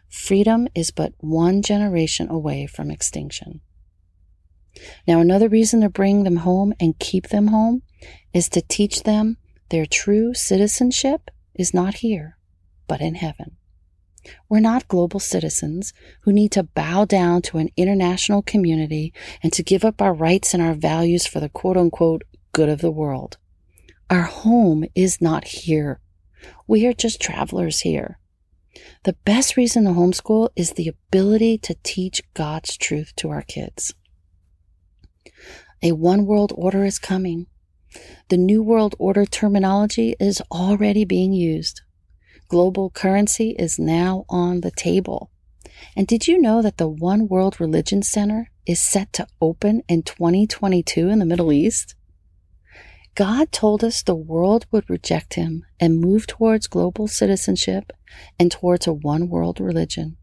Freedom 0.09 0.69
is 0.75 0.91
but 0.91 1.13
one 1.19 1.63
generation 1.63 2.29
away 2.31 2.67
from 2.67 2.91
extinction. 2.91 3.61
Now, 5.07 5.21
another 5.21 5.49
reason 5.49 5.81
to 5.81 5.89
bring 5.89 6.25
them 6.25 6.37
home 6.37 6.73
and 6.79 6.99
keep 6.99 7.29
them 7.29 7.49
home 7.49 7.83
is 8.33 8.49
to 8.51 8.63
teach 8.63 9.03
them 9.03 9.39
their 9.69 9.87
true 9.87 10.35
citizenship 10.35 11.31
is 11.55 11.75
not 11.75 11.97
here, 11.97 12.37
but 12.87 13.01
in 13.01 13.17
heaven. 13.17 13.57
We're 14.49 14.61
not 14.61 14.89
global 14.89 15.21
citizens 15.21 15.93
who 16.23 16.33
need 16.33 16.53
to 16.53 16.63
bow 16.63 17.05
down 17.05 17.43
to 17.43 17.59
an 17.59 17.71
international 17.77 18.43
community 18.43 19.13
and 19.43 19.53
to 19.53 19.63
give 19.63 19.85
up 19.85 20.03
our 20.03 20.15
rights 20.15 20.55
and 20.55 20.63
our 20.63 20.75
values 20.75 21.27
for 21.27 21.41
the 21.41 21.49
quote 21.49 21.77
unquote 21.77 22.23
good 22.53 22.69
of 22.69 22.81
the 22.81 22.91
world. 22.91 23.39
Our 24.11 24.23
home 24.23 24.85
is 24.95 25.21
not 25.21 25.45
here. 25.45 26.01
We 26.67 26.87
are 26.87 26.93
just 26.93 27.21
travelers 27.21 27.81
here. 27.81 28.19
The 29.05 29.17
best 29.25 29.57
reason 29.57 29.85
to 29.85 29.91
homeschool 29.91 30.51
is 30.55 30.73
the 30.73 30.89
ability 30.89 31.59
to 31.59 31.77
teach 31.83 32.23
God's 32.35 32.77
truth 32.77 33.13
to 33.17 33.31
our 33.31 33.43
kids. 33.43 33.95
A 35.83 35.93
one 35.93 36.27
world 36.27 36.53
order 36.57 36.85
is 36.85 36.99
coming. 36.99 37.47
The 38.29 38.37
New 38.37 38.63
World 38.63 38.95
Order 38.99 39.25
terminology 39.25 40.17
is 40.19 40.43
already 40.51 41.05
being 41.05 41.33
used. 41.33 41.83
Global 42.49 42.91
currency 42.91 43.51
is 43.59 43.79
now 43.79 44.25
on 44.29 44.61
the 44.61 44.71
table. 44.71 45.31
And 45.97 46.07
did 46.07 46.27
you 46.27 46.41
know 46.41 46.63
that 46.63 46.77
the 46.77 46.89
One 46.89 47.29
World 47.29 47.61
Religion 47.61 48.03
Center 48.03 48.51
is 48.67 48.81
set 48.81 49.13
to 49.15 49.27
open 49.41 49.83
in 49.89 50.03
2022 50.03 51.09
in 51.09 51.19
the 51.19 51.25
Middle 51.25 51.53
East? 51.53 51.95
God 53.15 53.51
told 53.51 53.83
us 53.83 54.03
the 54.03 54.15
world 54.15 54.67
would 54.71 54.91
reject 54.91 55.35
him 55.35 55.65
and 55.81 56.01
move 56.01 56.27
towards 56.27 56.67
global 56.67 57.09
citizenship 57.09 57.93
and 58.39 58.53
towards 58.53 58.87
a 58.87 58.93
one 58.93 59.29
world 59.31 59.59
religion, 59.59 60.19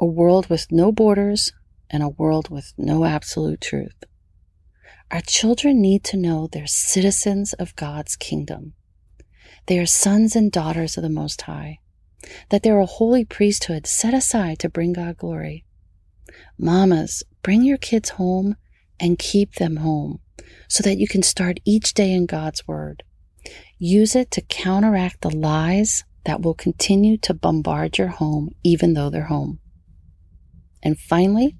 a 0.00 0.06
world 0.06 0.48
with 0.48 0.66
no 0.70 0.90
borders 0.90 1.52
and 1.90 2.02
a 2.02 2.08
world 2.08 2.48
with 2.48 2.72
no 2.78 3.04
absolute 3.04 3.60
truth. 3.60 4.04
Our 5.10 5.20
children 5.22 5.80
need 5.80 6.04
to 6.04 6.16
know 6.16 6.46
they're 6.46 6.68
citizens 6.68 7.52
of 7.54 7.74
God's 7.74 8.14
kingdom. 8.14 8.74
They 9.66 9.78
are 9.80 9.86
sons 9.86 10.36
and 10.36 10.52
daughters 10.52 10.96
of 10.96 11.02
the 11.02 11.10
Most 11.10 11.42
High, 11.42 11.78
that 12.50 12.62
they're 12.62 12.78
a 12.78 12.86
holy 12.86 13.24
priesthood 13.24 13.86
set 13.88 14.14
aside 14.14 14.60
to 14.60 14.68
bring 14.68 14.92
God 14.92 15.16
glory. 15.16 15.64
Mamas, 16.56 17.24
bring 17.42 17.62
your 17.62 17.76
kids 17.76 18.10
home 18.10 18.54
and 19.00 19.18
keep 19.18 19.54
them 19.54 19.76
home 19.76 20.20
so 20.68 20.82
that 20.84 20.98
you 20.98 21.08
can 21.08 21.22
start 21.22 21.58
each 21.64 21.92
day 21.92 22.12
in 22.12 22.26
God's 22.26 22.68
Word. 22.68 23.02
Use 23.78 24.14
it 24.14 24.30
to 24.32 24.42
counteract 24.42 25.22
the 25.22 25.36
lies 25.36 26.04
that 26.24 26.42
will 26.42 26.54
continue 26.54 27.16
to 27.18 27.34
bombard 27.34 27.98
your 27.98 28.08
home, 28.08 28.50
even 28.62 28.94
though 28.94 29.10
they're 29.10 29.24
home. 29.24 29.58
And 30.82 30.98
finally, 30.98 31.56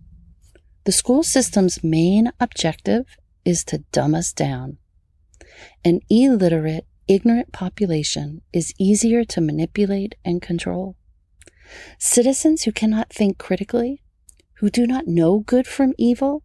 the 0.85 0.93
school 0.93 1.23
system's 1.23 1.83
main 1.83 2.31
objective 2.39 3.17
is 3.45 3.65
to 3.65 3.85
dumb 3.93 4.15
us 4.15 4.33
down. 4.33 4.79
An 5.85 6.01
illiterate, 6.09 6.87
ignorant 7.09 7.53
population 7.53 8.43
is 8.53 8.75
easier 8.79 9.25
to 9.25 9.41
manipulate 9.41 10.15
and 10.25 10.41
control. 10.41 10.97
Citizens 11.99 12.63
who 12.63 12.73
cannot 12.73 13.13
think 13.13 13.39
critically, 13.39 14.03
who 14.55 14.71
do 14.71 14.87
not 14.87 15.07
know 15.07 15.41
good 15.41 15.67
from 15.67 15.95
evil, 15.99 16.43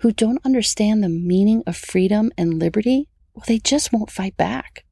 who 0.00 0.12
don't 0.12 0.44
understand 0.44 1.02
the 1.02 1.08
meaning 1.08 1.62
of 1.66 1.76
freedom 1.76 2.32
and 2.36 2.58
liberty, 2.58 3.08
well, 3.34 3.44
they 3.46 3.58
just 3.58 3.92
won't 3.92 4.10
fight 4.10 4.36
back. 4.36 4.84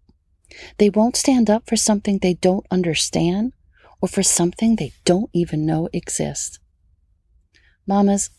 They 0.78 0.90
won't 0.90 1.16
stand 1.16 1.50
up 1.50 1.68
for 1.68 1.76
something 1.76 2.18
they 2.18 2.34
don't 2.34 2.66
understand 2.70 3.52
or 4.00 4.08
for 4.08 4.22
something 4.22 4.76
they 4.76 4.92
don't 5.04 5.30
even 5.32 5.64
know 5.64 5.88
exists. 5.92 6.58
Mamas, 7.86 8.30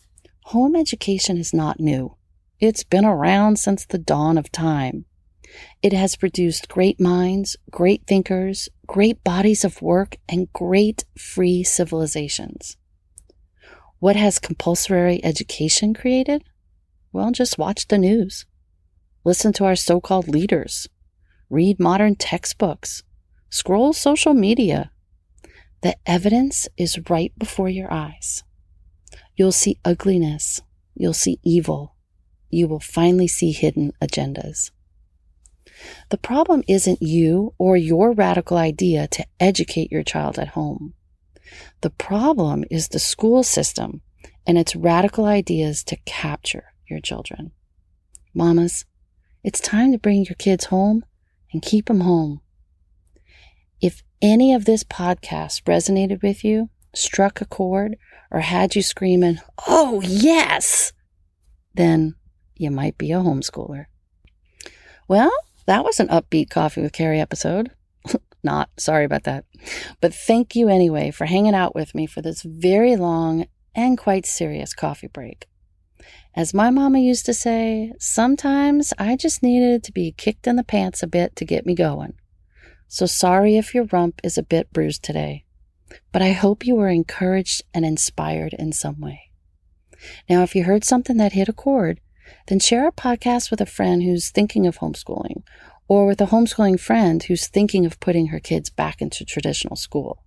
home 0.46 0.76
education 0.76 1.38
is 1.38 1.54
not 1.54 1.80
new. 1.80 2.16
It's 2.66 2.86
been 2.86 3.04
around 3.04 3.60
since 3.60 3.86
the 3.86 3.98
dawn 3.98 4.38
of 4.38 4.50
time. 4.50 5.04
It 5.82 5.92
has 5.92 6.16
produced 6.16 6.70
great 6.70 6.98
minds, 6.98 7.58
great 7.70 8.08
thinkers, 8.08 8.70
great 8.88 9.22
bodies 9.22 9.66
of 9.66 9.82
work, 9.82 10.16
and 10.30 10.48
great 10.54 11.04
free 11.18 11.66
civilizations. 11.66 12.78
What 14.00 14.16
has 14.16 14.40
compulsory 14.40 15.20
education 15.26 15.94
created? 15.94 16.46
Well, 17.12 17.32
just 17.32 17.58
watch 17.58 17.90
the 17.90 17.98
news. 17.98 18.46
Listen 19.26 19.52
to 19.52 19.66
our 19.66 19.76
so 19.76 20.00
called 20.00 20.30
leaders. 20.30 20.88
Read 21.50 21.82
modern 21.82 22.16
textbooks. 22.16 23.04
Scroll 23.50 23.92
social 23.92 24.34
media. 24.34 24.90
The 25.82 25.98
evidence 26.06 26.70
is 26.78 27.10
right 27.10 27.34
before 27.38 27.68
your 27.68 27.92
eyes. 27.92 28.46
You'll 29.36 29.52
see 29.52 29.82
ugliness. 29.84 30.62
You'll 30.96 31.12
see 31.12 31.42
evil. 31.44 31.93
You 32.54 32.68
will 32.68 32.80
finally 32.80 33.28
see 33.28 33.52
hidden 33.52 33.94
agendas. 34.00 34.70
The 36.10 36.20
problem 36.20 36.64
isn't 36.68 37.02
you 37.02 37.56
or 37.58 37.76
your 37.76 38.12
radical 38.12 38.58
idea 38.58 39.08
to 39.08 39.26
educate 39.40 39.92
your 39.92 40.04
child 40.04 40.38
at 40.38 40.50
home. 40.50 40.94
The 41.82 41.90
problem 41.90 42.64
is 42.70 42.90
the 42.90 43.00
school 43.00 43.42
system 43.42 44.02
and 44.46 44.56
its 44.58 44.76
radical 44.76 45.26
ideas 45.26 45.84
to 45.86 45.98
capture 46.06 46.66
your 46.88 47.00
children. 47.00 47.54
Mamas, 48.36 48.86
it's 49.44 49.60
time 49.60 49.92
to 49.92 49.98
bring 49.98 50.26
your 50.26 50.36
kids 50.36 50.66
home 50.66 51.04
and 51.52 51.62
keep 51.62 51.88
them 51.88 52.02
home. 52.02 52.42
If 53.82 54.04
any 54.22 54.54
of 54.54 54.66
this 54.66 54.84
podcast 54.84 55.64
resonated 55.64 56.22
with 56.22 56.44
you, 56.44 56.70
struck 56.94 57.42
a 57.42 57.46
chord, 57.46 57.98
or 58.30 58.42
had 58.42 58.76
you 58.76 58.84
screaming, 58.84 59.40
Oh, 59.68 60.02
yes, 60.02 60.94
then 61.74 62.16
you 62.56 62.72
might 62.72 62.98
be 62.98 63.12
a 63.12 63.18
homeschooler. 63.18 63.86
Well, 65.08 65.32
that 65.66 65.84
was 65.84 66.00
an 66.00 66.08
upbeat 66.08 66.50
Coffee 66.50 66.82
with 66.82 66.94
Carrie 66.94 67.22
episode. 67.22 67.72
Not, 68.44 68.70
sorry 68.78 69.06
about 69.06 69.24
that. 69.24 69.46
But 70.02 70.14
thank 70.14 70.56
you 70.56 70.68
anyway 70.68 71.12
for 71.12 71.26
hanging 71.26 71.56
out 71.56 71.76
with 71.76 71.96
me 71.96 72.06
for 72.06 72.22
this 72.22 72.42
very 72.42 72.96
long 72.96 73.46
and 73.76 73.98
quite 73.98 74.26
serious 74.26 74.74
coffee 74.74 75.08
break. 75.08 75.48
As 76.36 76.54
my 76.54 76.70
mama 76.70 77.00
used 77.00 77.26
to 77.28 77.34
say, 77.34 77.94
sometimes 78.00 78.94
I 78.98 79.16
just 79.16 79.44
needed 79.44 79.84
to 79.84 79.92
be 79.92 80.12
kicked 80.12 80.48
in 80.48 80.56
the 80.56 80.64
pants 80.64 81.04
a 81.04 81.08
bit 81.08 81.36
to 81.38 81.46
get 81.46 81.66
me 81.66 81.76
going. 81.76 82.14
So 82.88 83.06
sorry 83.06 83.58
if 83.58 83.74
your 83.74 83.86
rump 83.86 84.20
is 84.24 84.38
a 84.38 84.44
bit 84.44 84.74
bruised 84.74 85.04
today, 85.04 85.46
but 86.12 86.22
I 86.22 86.32
hope 86.32 86.66
you 86.66 86.76
were 86.76 86.90
encouraged 86.90 87.64
and 87.74 87.86
inspired 87.86 88.54
in 88.54 88.74
some 88.74 89.00
way. 89.00 89.32
Now, 90.30 90.44
if 90.44 90.56
you 90.56 90.64
heard 90.64 90.84
something 90.84 91.18
that 91.18 91.34
hit 91.34 91.48
a 91.48 91.54
chord, 91.54 92.02
then 92.48 92.60
share 92.60 92.86
our 92.86 92.92
podcast 92.92 93.52
with 93.52 93.62
a 93.62 93.66
friend 93.66 94.04
who's 94.04 94.30
thinking 94.30 94.68
of 94.68 94.80
homeschooling 94.80 95.44
or 95.88 96.06
with 96.06 96.22
a 96.22 96.28
homeschooling 96.28 96.80
friend 96.80 97.24
who's 97.24 97.48
thinking 97.48 97.86
of 97.86 98.00
putting 98.00 98.28
her 98.28 98.40
kids 98.40 98.70
back 98.70 99.02
into 99.02 99.26
traditional 99.26 99.76
school. 99.76 100.24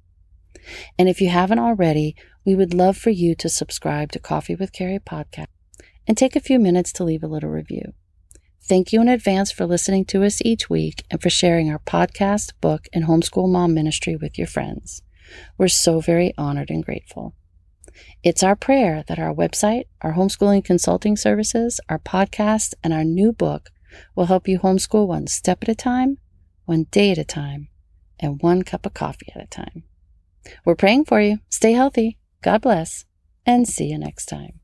And 0.98 1.08
if 1.08 1.20
you 1.20 1.28
haven't 1.28 1.58
already, 1.58 2.16
we 2.44 2.54
would 2.54 2.74
love 2.74 2.96
for 2.96 3.10
you 3.10 3.34
to 3.36 3.48
subscribe 3.48 4.12
to 4.12 4.18
Coffee 4.18 4.54
with 4.54 4.72
Carrie 4.72 4.98
podcast 4.98 5.46
and 6.06 6.16
take 6.16 6.36
a 6.36 6.40
few 6.40 6.58
minutes 6.58 6.92
to 6.92 7.04
leave 7.04 7.22
a 7.22 7.28
little 7.28 7.50
review. 7.50 7.92
Thank 8.62 8.92
you 8.92 9.00
in 9.00 9.08
advance 9.08 9.52
for 9.52 9.64
listening 9.64 10.04
to 10.06 10.24
us 10.24 10.42
each 10.44 10.68
week 10.68 11.04
and 11.10 11.22
for 11.22 11.30
sharing 11.30 11.70
our 11.70 11.78
podcast, 11.78 12.52
book, 12.60 12.86
and 12.92 13.04
homeschool 13.04 13.48
mom 13.48 13.74
ministry 13.74 14.16
with 14.16 14.36
your 14.36 14.48
friends. 14.48 15.02
We're 15.56 15.68
so 15.68 16.00
very 16.00 16.34
honored 16.36 16.70
and 16.70 16.84
grateful. 16.84 17.34
It's 18.22 18.42
our 18.42 18.56
prayer 18.56 19.04
that 19.08 19.18
our 19.18 19.34
website, 19.34 19.84
our 20.02 20.14
homeschooling 20.14 20.64
consulting 20.64 21.16
services, 21.16 21.80
our 21.88 21.98
podcast, 21.98 22.74
and 22.82 22.92
our 22.92 23.04
new 23.04 23.32
book 23.32 23.70
will 24.14 24.26
help 24.26 24.48
you 24.48 24.58
homeschool 24.58 25.06
one 25.06 25.26
step 25.26 25.62
at 25.62 25.68
a 25.68 25.74
time, 25.74 26.18
one 26.64 26.86
day 26.90 27.10
at 27.10 27.18
a 27.18 27.24
time, 27.24 27.68
and 28.18 28.42
one 28.42 28.62
cup 28.62 28.86
of 28.86 28.94
coffee 28.94 29.32
at 29.34 29.42
a 29.42 29.46
time. 29.46 29.84
We're 30.64 30.74
praying 30.74 31.06
for 31.06 31.20
you. 31.20 31.38
Stay 31.48 31.72
healthy. 31.72 32.18
God 32.42 32.62
bless. 32.62 33.04
And 33.44 33.68
see 33.68 33.86
you 33.86 33.98
next 33.98 34.26
time. 34.26 34.60